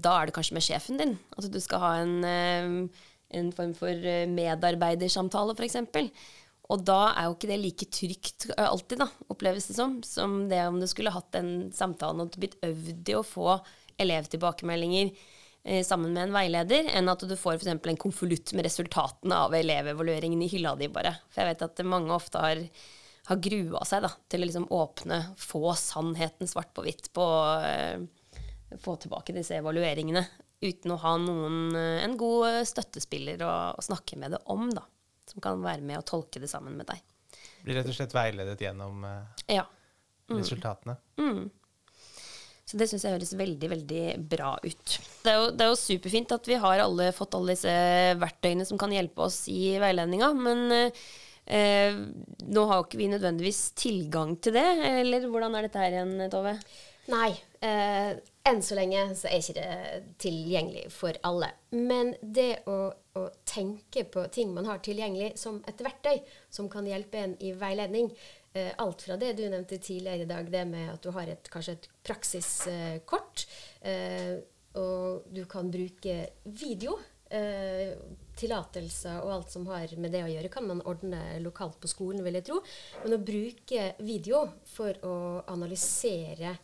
da 0.04 0.14
er 0.16 0.28
det 0.28 0.34
kanskje 0.36 0.56
med 0.56 0.64
sjefen 0.64 1.00
din. 1.00 1.14
At 1.36 1.48
du 1.52 1.60
skal 1.60 1.82
ha 1.82 1.92
en, 2.04 2.88
en 3.34 3.52
form 3.54 3.74
for 3.76 3.92
uh, 3.92 4.24
medarbeidersamtale, 4.30 5.56
f.eks. 5.58 5.78
Og 6.72 6.80
da 6.80 6.98
er 7.12 7.28
jo 7.28 7.36
ikke 7.36 7.50
det 7.50 7.60
like 7.60 7.86
trygt 7.92 8.48
alltid, 8.56 9.02
da, 9.02 9.10
oppleves 9.32 9.68
det 9.68 9.76
som, 9.76 9.98
som 10.06 10.44
det 10.48 10.62
om 10.64 10.78
du 10.80 10.88
skulle 10.88 11.12
hatt 11.12 11.28
den 11.36 11.70
samtalen 11.76 12.24
og 12.24 12.38
blitt 12.40 12.56
øvd 12.64 13.12
i 13.12 13.16
å 13.18 13.24
få 13.26 13.58
elevtilbakemeldinger 14.00 15.10
eh, 15.12 15.84
sammen 15.84 16.16
med 16.16 16.22
en 16.24 16.34
veileder, 16.34 16.88
enn 16.96 17.12
at 17.12 17.26
du 17.28 17.36
får 17.36 17.58
f.eks. 17.58 17.74
en 17.76 18.00
konvolutt 18.00 18.54
med 18.56 18.64
resultatene 18.64 19.44
av 19.44 19.56
elevevalueringen 19.60 20.40
i 20.40 20.48
hylla 20.54 20.72
di, 20.80 20.88
bare. 20.88 21.12
For 21.28 21.44
jeg 21.44 21.52
vet 21.52 21.66
at 21.68 21.84
mange 21.84 22.16
ofte 22.16 22.40
har 22.40 22.64
har 23.24 23.40
grua 23.40 23.84
seg 23.88 24.04
da, 24.04 24.10
til 24.28 24.42
å 24.42 24.48
liksom 24.48 24.66
åpne, 24.74 25.20
få 25.40 25.72
sannheten 25.80 26.48
svart 26.48 26.74
på 26.76 26.84
hvitt 26.86 27.10
på 27.16 27.24
eh, 27.64 28.04
Få 28.82 28.96
tilbake 28.98 29.30
disse 29.36 29.54
evalueringene 29.54 30.24
uten 30.64 30.94
å 30.94 31.00
ha 31.02 31.14
noen, 31.20 31.58
uh, 31.76 32.02
en 32.04 32.16
god 32.20 32.62
støttespiller 32.68 33.42
å, 33.46 33.54
å, 33.74 33.84
snakke 33.84 34.18
med 34.20 34.36
det 34.36 34.42
om, 34.52 34.68
da. 34.74 34.84
Som 35.30 35.40
kan 35.44 35.62
være 35.64 35.84
med 35.84 36.00
og 36.00 36.06
tolke 36.08 36.42
det 36.42 36.50
sammen 36.50 36.76
med 36.78 36.88
deg. 36.90 37.02
Blir 37.64 37.78
rett 37.78 37.88
og 37.88 37.96
slett 37.96 38.14
veiledet 38.14 38.60
gjennom 38.60 39.04
uh, 39.06 39.44
ja. 39.48 39.64
mm. 40.30 40.38
resultatene. 40.38 40.96
Mm. 41.20 41.46
Så 42.64 42.80
det 42.80 42.88
syns 42.88 43.04
jeg 43.04 43.12
høres 43.16 43.34
veldig, 43.36 43.68
veldig 43.74 44.04
bra 44.28 44.54
ut. 44.62 44.94
Det 45.24 45.32
er, 45.32 45.36
jo, 45.40 45.50
det 45.52 45.66
er, 45.66 45.72
jo, 45.72 45.80
superfint 45.80 46.32
at 46.32 46.48
vi 46.48 46.56
har 46.60 46.80
alle, 46.80 47.10
fått 47.16 47.36
alle 47.36 47.56
disse 47.56 47.74
verktøyene 48.20 48.64
som 48.68 48.80
kan 48.80 48.92
hjelpe 48.92 49.26
oss 49.26 49.42
i 49.52 49.76
veiledninga, 49.82 50.32
men 50.36 50.72
Eh, 51.44 51.92
nå 52.40 52.64
har 52.70 52.78
jo 52.78 52.86
ikke 52.86 52.98
vi 53.02 53.10
nødvendigvis 53.12 53.74
tilgang 53.76 54.32
til 54.40 54.56
det, 54.56 54.64
eller 55.02 55.26
hvordan 55.28 55.56
er 55.58 55.66
dette 55.66 55.82
her 55.82 55.96
igjen, 55.98 56.16
Tove? 56.32 56.54
Nei. 57.12 57.32
Eh, 57.60 58.16
enn 58.44 58.62
så 58.62 58.76
lenge 58.76 59.02
så 59.16 59.28
er 59.30 59.40
ikke 59.40 59.56
det 59.56 60.04
tilgjengelig 60.20 60.84
for 60.92 61.16
alle. 61.24 61.50
Men 61.72 62.14
det 62.20 62.64
å, 62.70 62.78
å, 62.92 63.24
tenke 63.48 64.04
på 64.08 64.26
ting 64.32 64.52
man 64.56 64.68
har 64.68 64.82
tilgjengelig 64.84 65.34
som 65.40 65.62
et 65.68 65.80
verktøy 65.84 66.20
som 66.52 66.68
kan 66.72 66.88
hjelpe 66.88 67.20
en 67.20 67.36
i 67.44 67.54
veiledning 67.56 68.10
eh, 68.52 68.72
Alt 68.82 69.06
fra 69.06 69.16
det 69.20 69.34
du 69.38 69.46
nevnte 69.46 69.80
tidligere 69.80 70.26
i 70.26 70.30
dag, 70.30 70.50
det 70.52 70.64
med 70.68 70.92
at 70.92 71.04
du 71.04 71.12
har 71.16 71.30
et, 71.32 71.48
kanskje 71.52 71.78
et 71.78 71.88
praksiskort, 72.04 73.46
eh, 73.80 74.36
og 74.80 75.28
du 75.32 75.44
kan 75.48 75.70
bruke 75.72 76.18
video 76.44 76.98
eh, 77.30 77.94
tillatelser 78.38 79.22
og 79.22 79.32
alt 79.36 79.52
som 79.54 79.66
har 79.70 79.92
med 80.00 80.12
det 80.14 80.24
å 80.24 80.30
gjøre, 80.30 80.50
kan 80.52 80.66
man 80.68 80.82
ordne 80.88 81.38
lokalt 81.42 81.78
på 81.82 81.90
skolen, 81.90 82.24
vil 82.26 82.38
jeg 82.38 82.48
tro. 82.48 82.60
Men 83.04 83.16
å 83.16 83.22
bruke 83.22 83.90
video 84.02 84.44
for 84.74 84.98
å 85.06 85.16
analysere 85.52 86.56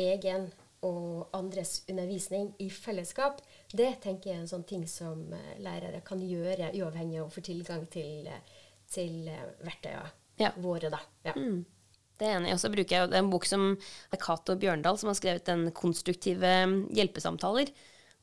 egen 0.00 0.50
og 0.84 1.30
andres 1.36 1.78
undervisning 1.88 2.50
i 2.60 2.68
fellesskap, 2.72 3.40
det 3.72 3.94
tenker 4.04 4.30
jeg 4.30 4.36
er 4.36 4.42
en 4.42 4.50
sånn 4.50 4.66
ting 4.68 4.84
som 4.90 5.22
eh, 5.32 5.54
lærere 5.64 6.02
kan 6.04 6.20
gjøre, 6.20 6.74
uavhengig 6.76 7.22
av 7.22 7.30
å 7.30 7.32
få 7.32 7.44
tilgang 7.44 7.86
til, 7.92 8.28
til 8.92 9.30
eh, 9.32 9.46
verktøyene 9.64 10.10
ja. 10.42 10.52
våre. 10.60 10.90
Da. 10.92 11.00
Ja. 11.24 11.32
Mm. 11.38 11.64
Det 12.18 12.28
er 12.28 12.36
enig. 12.38 12.52
Og 12.54 12.60
så 12.62 12.70
bruker 12.70 12.96
jeg 12.96 13.16
en 13.18 13.32
bok 13.32 13.48
som 13.48 13.72
Cato 14.20 14.58
Bjørndal, 14.60 15.00
som 15.00 15.10
har 15.10 15.18
skrevet 15.18 15.48
den 15.48 15.66
konstruktive 15.74 16.52
hjelpesamtaler. 16.94 17.72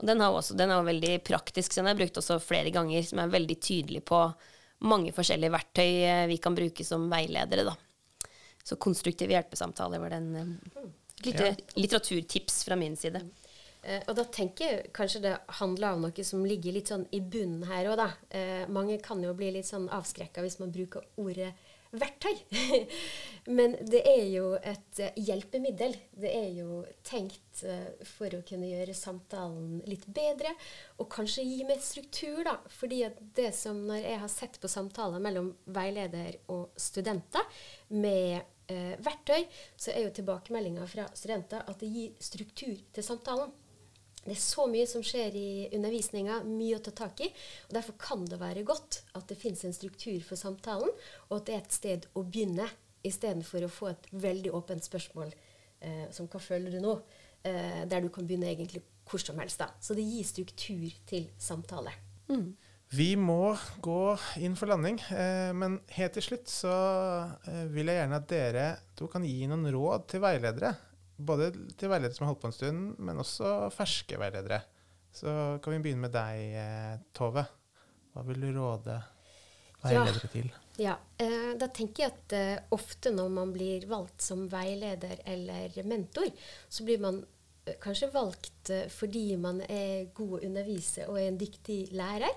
Og 0.01 0.07
den, 0.09 0.23
også, 0.25 0.55
den 0.57 0.71
er 0.73 0.85
veldig 0.85 1.17
praktisk, 1.27 1.73
så 1.73 1.81
den 1.81 1.89
har 1.89 1.95
jeg 1.95 2.05
brukt 2.05 2.21
også 2.21 2.39
flere 2.41 2.71
ganger, 2.73 3.03
som 3.05 3.21
er 3.21 3.33
veldig 3.33 3.57
tydelig 3.61 4.05
på 4.07 4.21
mange 4.89 5.11
forskjellige 5.13 5.53
verktøy 5.53 5.89
eh, 6.07 6.27
vi 6.31 6.39
kan 6.41 6.57
bruke 6.57 6.85
som 6.85 7.09
veiledere. 7.11 7.67
Da. 7.67 8.29
Så 8.65 8.77
konstruktive 8.81 9.35
hjelpesamtaler 9.35 10.01
var 10.01 10.15
den 10.15 10.31
eh, 10.39 10.87
litter 11.25 11.55
litteraturtips 11.77 12.63
fra 12.67 12.77
min 12.79 12.97
side. 12.99 13.23
Eh, 13.81 14.01
og 14.05 14.15
da 14.17 14.25
tenker 14.29 14.67
jeg 14.67 14.93
kanskje 14.93 15.23
det 15.23 15.35
handler 15.59 15.95
om 15.95 16.05
noe 16.05 16.25
som 16.25 16.45
ligger 16.45 16.75
litt 16.75 16.91
sånn 16.93 17.07
i 17.15 17.21
bunnen 17.21 17.65
her 17.69 17.89
òg, 17.89 17.97
da. 18.01 18.09
Eh, 18.29 18.63
mange 18.69 18.99
kan 19.01 19.21
jo 19.23 19.33
bli 19.37 19.51
litt 19.55 19.69
sånn 19.69 19.89
avskrekka 19.89 20.43
hvis 20.45 20.59
man 20.61 20.73
bruker 20.73 21.05
ordet 21.21 21.53
verktøy. 21.91 22.37
Men 23.57 23.75
det 23.83 24.01
er 24.07 24.27
jo 24.31 24.53
et 24.55 25.01
uh, 25.01 25.09
hjelpemiddel. 25.19 25.95
Det 26.23 26.29
er 26.31 26.47
jo 26.55 26.81
tenkt 27.07 27.63
uh, 27.67 27.89
for 28.13 28.31
å 28.37 28.43
kunne 28.47 28.69
gjøre 28.69 28.95
samtalen 28.95 29.81
litt 29.89 30.05
bedre, 30.07 30.53
og 31.01 31.09
kanskje 31.11 31.45
gi 31.47 31.65
mer 31.67 31.81
struktur, 31.83 32.43
da. 32.47 32.55
Fordi 32.77 33.01
at 33.09 33.19
det 33.35 33.49
som 33.57 33.83
når 33.89 34.05
jeg 34.05 34.23
har 34.23 34.31
sett 34.31 34.61
på 34.61 34.71
samtaler 34.71 35.23
mellom 35.23 35.51
veileder 35.67 36.39
og 36.53 36.71
studenter 36.79 37.63
med 37.91 38.39
uh, 38.71 38.93
verktøy, 39.03 39.43
så 39.75 39.91
er 39.93 40.05
jo 40.05 40.13
tilbakemeldinga 40.15 40.87
fra 40.89 41.07
studenter 41.17 41.67
at 41.67 41.83
det 41.83 41.91
gir 41.91 42.15
struktur 42.23 42.79
til 42.95 43.05
samtalen. 43.05 43.51
Det 44.21 44.35
er 44.35 44.41
så 44.41 44.67
mye 44.69 44.85
som 44.85 45.01
skjer 45.05 45.35
i 45.37 45.51
undervisninga, 45.73 46.43
mye 46.45 46.77
å 46.77 46.83
ta 46.85 46.93
tak 46.93 47.23
i. 47.25 47.31
og 47.67 47.73
Derfor 47.77 47.97
kan 48.01 48.25
det 48.29 48.37
være 48.41 48.65
godt 48.67 49.01
at 49.17 49.25
det 49.31 49.39
fins 49.41 49.63
en 49.65 49.73
struktur 49.73 50.21
for 50.25 50.37
samtalen, 50.37 50.91
og 51.29 51.39
at 51.39 51.47
det 51.47 51.55
er 51.55 51.63
et 51.63 51.77
sted 51.77 52.05
å 52.13 52.23
begynne, 52.27 52.69
istedenfor 53.01 53.65
å 53.65 53.71
få 53.73 53.87
et 53.89 54.11
veldig 54.13 54.51
åpent 54.53 54.85
spørsmål 54.85 55.31
eh, 55.33 56.05
som 56.13 56.27
'Hva 56.29 56.37
føler 56.39 56.69
du 56.69 56.79
nå?' 56.83 57.01
Eh, 57.43 57.89
der 57.89 58.01
du 58.01 58.09
kan 58.13 58.27
begynne 58.27 58.51
egentlig 58.51 58.83
hvor 59.09 59.17
som 59.17 59.39
helst. 59.39 59.59
da. 59.59 59.71
Så 59.81 59.95
det 59.97 60.05
gir 60.05 60.23
struktur 60.23 60.91
til 61.07 61.29
samtale. 61.39 61.91
Mm. 62.29 62.55
Vi 62.91 63.13
må 63.15 63.55
gå 63.79 64.17
inn 64.43 64.57
for 64.59 64.67
landing, 64.67 64.97
eh, 65.15 65.51
men 65.55 65.79
helt 65.95 66.15
til 66.17 66.25
slutt 66.25 66.51
så 66.51 66.71
eh, 67.47 67.65
vil 67.71 67.87
jeg 67.87 68.01
gjerne 68.01 68.19
at 68.19 68.31
dere 68.31 68.65
to 68.99 69.07
kan 69.11 69.23
gi 69.23 69.45
noen 69.47 69.69
råd 69.71 70.09
til 70.11 70.23
veiledere 70.25 70.73
både 71.25 71.49
til 71.77 71.91
veiledere 71.91 72.15
som 72.15 72.25
har 72.25 72.33
holdt 72.33 72.43
på 72.43 72.49
en 72.51 72.55
stund, 72.55 72.83
men 72.99 73.21
også 73.21 73.69
ferske 73.75 74.19
veiledere. 74.21 74.61
Så 75.13 75.31
kan 75.63 75.75
vi 75.75 75.81
begynne 75.85 76.07
med 76.07 76.15
deg, 76.15 76.43
eh, 76.61 76.93
Tove. 77.15 77.43
Hva 78.11 78.23
vil 78.27 78.43
du 78.43 78.49
råde 78.55 78.97
veiledere 79.83 80.23
ja. 80.23 80.31
til? 80.35 80.49
Ja, 80.81 80.95
eh, 81.19 81.51
Da 81.59 81.67
tenker 81.67 82.05
jeg 82.05 82.13
at 82.13 82.35
eh, 82.35 82.63
ofte 82.71 83.11
når 83.13 83.29
man 83.29 83.53
blir 83.53 83.85
valgt 83.91 84.23
som 84.23 84.47
veileder 84.51 85.21
eller 85.25 85.83
mentor, 85.83 86.31
så 86.69 86.87
blir 86.87 87.01
man 87.03 87.21
eh, 87.65 87.75
kanskje 87.81 88.11
valgt 88.13 88.71
fordi 88.93 89.35
man 89.41 89.61
er 89.67 90.11
god 90.15 90.37
å 90.37 90.43
undervise 90.47 91.07
og 91.09 91.19
er 91.19 91.31
en 91.31 91.39
dyktig 91.41 91.81
lærer. 91.97 92.31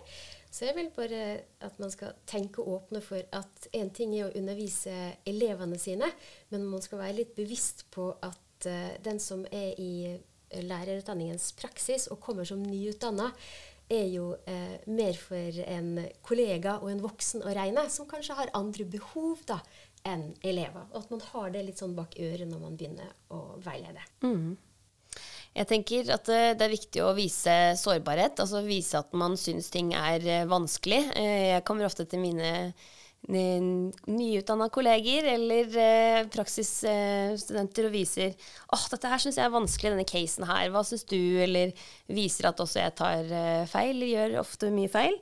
Så 0.55 0.69
jeg 0.69 0.77
vil 0.77 0.91
bare 0.95 1.23
at 1.67 1.79
man 1.83 1.91
skal 1.91 2.15
tenke 2.31 2.63
åpne 2.63 3.01
for 3.03 3.19
at 3.35 3.69
én 3.75 3.91
ting 3.95 4.13
er 4.15 4.29
å 4.29 4.35
undervise 4.39 4.95
elevene 5.27 5.81
sine, 5.83 6.07
men 6.53 6.67
man 6.71 6.85
skal 6.85 7.01
være 7.01 7.17
litt 7.19 7.33
bevisst 7.35 7.89
på 7.95 8.13
at 8.23 8.69
uh, 8.71 8.93
den 9.03 9.19
som 9.23 9.43
er 9.51 9.75
i 9.83 9.95
eh, 10.13 10.61
lærerutdanningens 10.63 11.51
praksis 11.59 12.07
og 12.07 12.21
kommer 12.23 12.47
som 12.47 12.63
nyutdanna, 12.63 13.33
er 13.91 14.07
jo 14.13 14.29
uh, 14.47 14.77
mer 14.87 15.19
for 15.19 15.59
en 15.67 15.99
kollega 16.25 16.79
og 16.79 16.93
en 16.93 17.03
voksen 17.03 17.43
å 17.43 17.57
regne, 17.59 17.89
som 17.91 18.07
kanskje 18.09 18.39
har 18.39 18.55
andre 18.55 18.87
behov 18.95 19.43
da, 19.51 19.59
enn 20.07 20.31
elever. 20.47 20.87
Og 20.93 21.03
at 21.03 21.11
man 21.17 21.27
har 21.33 21.51
det 21.51 21.65
litt 21.67 21.83
sånn 21.83 21.99
bak 21.99 22.15
øret 22.23 22.47
når 22.47 22.63
man 22.63 22.79
begynner 22.79 23.11
å 23.35 23.59
veilede. 23.65 24.07
Mm. 24.23 24.55
Jeg 25.55 25.69
tenker 25.71 26.09
at 26.11 26.27
det 26.27 26.65
er 26.67 26.73
viktig 26.73 27.03
å 27.05 27.13
vise 27.15 27.53
sårbarhet, 27.79 28.41
altså 28.43 28.65
vise 28.67 28.99
at 28.99 29.13
man 29.15 29.37
syns 29.39 29.69
ting 29.71 29.93
er 29.95 30.49
vanskelig. 30.51 31.05
Jeg 31.15 31.63
kommer 31.69 31.87
ofte 31.87 32.09
til 32.11 32.25
mine 32.25 32.73
nyutdanna 33.29 34.69
kolleger 34.69 35.25
eller 35.33 35.77
eh, 35.81 36.27
praksisstudenter 36.33 37.89
og 37.89 37.95
viser 37.95 38.35
åh, 38.69 38.85
dette 38.93 39.09
her 39.09 39.23
syns 39.23 39.39
jeg 39.39 39.47
er 39.47 39.55
vanskelig, 39.55 39.95
denne 39.95 40.05
casen 40.09 40.45
her, 40.49 40.69
hva 40.73 40.85
syns 40.85 41.07
du? 41.09 41.19
Eller 41.41 41.73
viser 42.13 42.51
at 42.51 42.61
også 42.61 42.83
jeg 42.83 42.97
tar 42.99 43.25
eh, 43.25 43.65
feil, 43.71 44.05
gjør 44.11 44.39
ofte 44.43 44.71
mye 44.75 44.93
feil. 44.93 45.17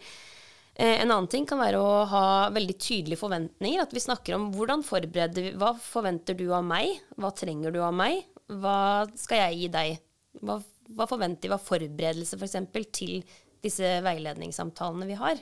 Eh, 0.74 0.98
en 0.98 1.12
annen 1.12 1.30
ting 1.30 1.46
kan 1.46 1.62
være 1.62 1.78
å 1.78 2.04
ha 2.10 2.26
veldig 2.54 2.78
tydelige 2.80 3.22
forventninger. 3.22 3.84
At 3.84 3.94
vi 3.94 4.02
snakker 4.02 4.38
om 4.38 4.50
hvordan 4.56 4.82
forbereder 4.86 5.52
Hva 5.60 5.74
forventer 5.78 6.38
du 6.38 6.48
av 6.50 6.64
meg? 6.66 6.96
Hva 7.20 7.30
trenger 7.36 7.74
du 7.74 7.82
av 7.84 7.94
meg? 7.94 8.24
Hva 8.50 9.04
skal 9.14 9.46
jeg 9.46 9.60
gi 9.60 9.74
deg? 9.76 10.00
Hva, 10.40 10.58
hva 10.96 11.06
forventer 11.10 11.50
vi 11.50 11.56
av 11.56 11.62
forberedelse 11.64 12.38
f.eks. 12.38 12.56
For 12.72 12.88
til 12.94 13.20
disse 13.62 13.98
veiledningssamtalene 14.04 15.08
vi 15.10 15.18
har? 15.20 15.38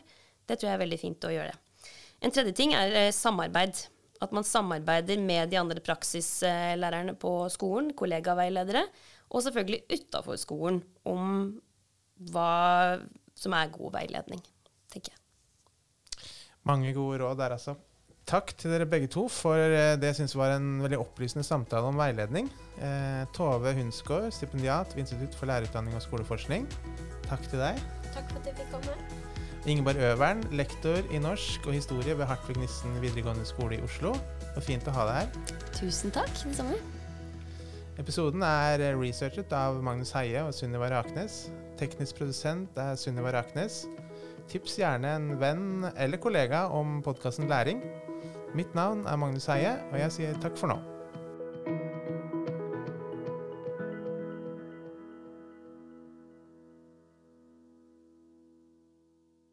Det 0.46 0.58
tror 0.58 0.70
jeg 0.70 0.76
er 0.78 0.84
veldig 0.84 1.00
fint 1.00 1.26
å 1.28 1.32
gjøre. 1.34 1.54
En 2.20 2.34
tredje 2.34 2.52
ting 2.58 2.74
er 2.76 2.96
eh, 3.06 3.14
samarbeid. 3.14 3.86
At 4.20 4.34
man 4.36 4.44
samarbeider 4.44 5.16
med 5.24 5.48
de 5.48 5.56
andre 5.56 5.80
praksislærerne 5.80 7.14
på 7.16 7.32
skolen, 7.52 7.94
kollegaveiledere, 7.96 8.82
og 9.30 9.44
selvfølgelig 9.46 9.86
utafor 9.94 10.36
skolen 10.36 10.82
om 11.08 11.54
hva 12.28 12.98
som 13.38 13.54
er 13.56 13.72
god 13.72 13.94
veiledning, 13.94 14.42
tenker 14.92 15.14
jeg. 15.14 16.26
Mange 16.68 16.92
gode 16.92 17.22
råd 17.22 17.40
der, 17.40 17.54
altså 17.56 17.78
takk 18.30 18.52
til 18.58 18.70
dere 18.70 18.86
begge 18.86 19.08
to 19.10 19.24
for 19.32 19.58
eh, 19.58 19.96
det 19.98 20.12
jeg 20.12 20.20
syns 20.20 20.36
var 20.38 20.54
en 20.54 20.78
veldig 20.84 21.00
opplysende 21.02 21.44
samtale 21.46 21.90
om 21.90 21.98
veiledning. 21.98 22.50
Eh, 22.78 23.24
Tove 23.34 23.72
Hunsgaard, 23.76 24.30
stipendiat 24.34 24.94
ved 24.94 25.04
Institutt 25.04 25.34
for 25.38 25.50
lærerutdanning 25.50 25.96
og 25.98 26.04
skoleforskning. 26.04 26.68
Takk 27.26 27.42
til 27.50 27.62
deg. 27.62 27.80
Takk 28.14 28.30
for 28.30 28.38
at 28.42 28.50
jeg 28.50 28.60
fikk 28.60 28.70
komme. 28.76 28.94
Ingeborg 29.68 30.00
Øvern, 30.08 30.40
lektor 30.56 31.02
i 31.12 31.18
norsk 31.20 31.66
og 31.66 31.74
historie 31.76 32.14
ved 32.16 32.24
Hartvig 32.30 32.56
Nissen 32.56 32.94
videregående 33.02 33.44
skole 33.44 33.76
i 33.76 33.82
Oslo. 33.84 34.14
Det 34.40 34.54
var 34.56 34.64
fint 34.64 34.88
å 34.88 34.94
ha 34.96 35.08
deg 35.10 35.18
her. 35.18 35.58
Tusen 35.76 36.14
takk. 36.14 36.30
Det 36.32 36.54
samme. 36.56 36.78
Episoden 38.00 38.44
er 38.46 38.80
eh, 38.80 38.94
researchet 38.96 39.52
av 39.52 39.82
Magnus 39.84 40.14
Heie 40.16 40.46
og 40.46 40.54
Sunniva 40.56 40.88
Raknes. 40.94 41.48
Teknisk 41.80 42.22
produsent 42.22 42.78
er 42.80 42.94
Sunniva 43.00 43.34
Raknes. 43.36 43.82
Tips 44.50 44.78
gjerne 44.80 45.12
en 45.18 45.34
venn 45.38 45.90
eller 45.92 46.18
kollega 46.22 46.64
om 46.74 47.02
podkasten 47.04 47.50
Læring. 47.50 47.82
Mitt 48.54 48.74
navn 48.74 49.04
er 49.06 49.16
Magnus 49.16 49.48
Eie, 49.48 49.76
og 49.92 49.98
jeg 50.00 50.12
sier 50.12 50.38
takk 50.42 50.56
for 50.58 50.72
nå. 50.72 50.78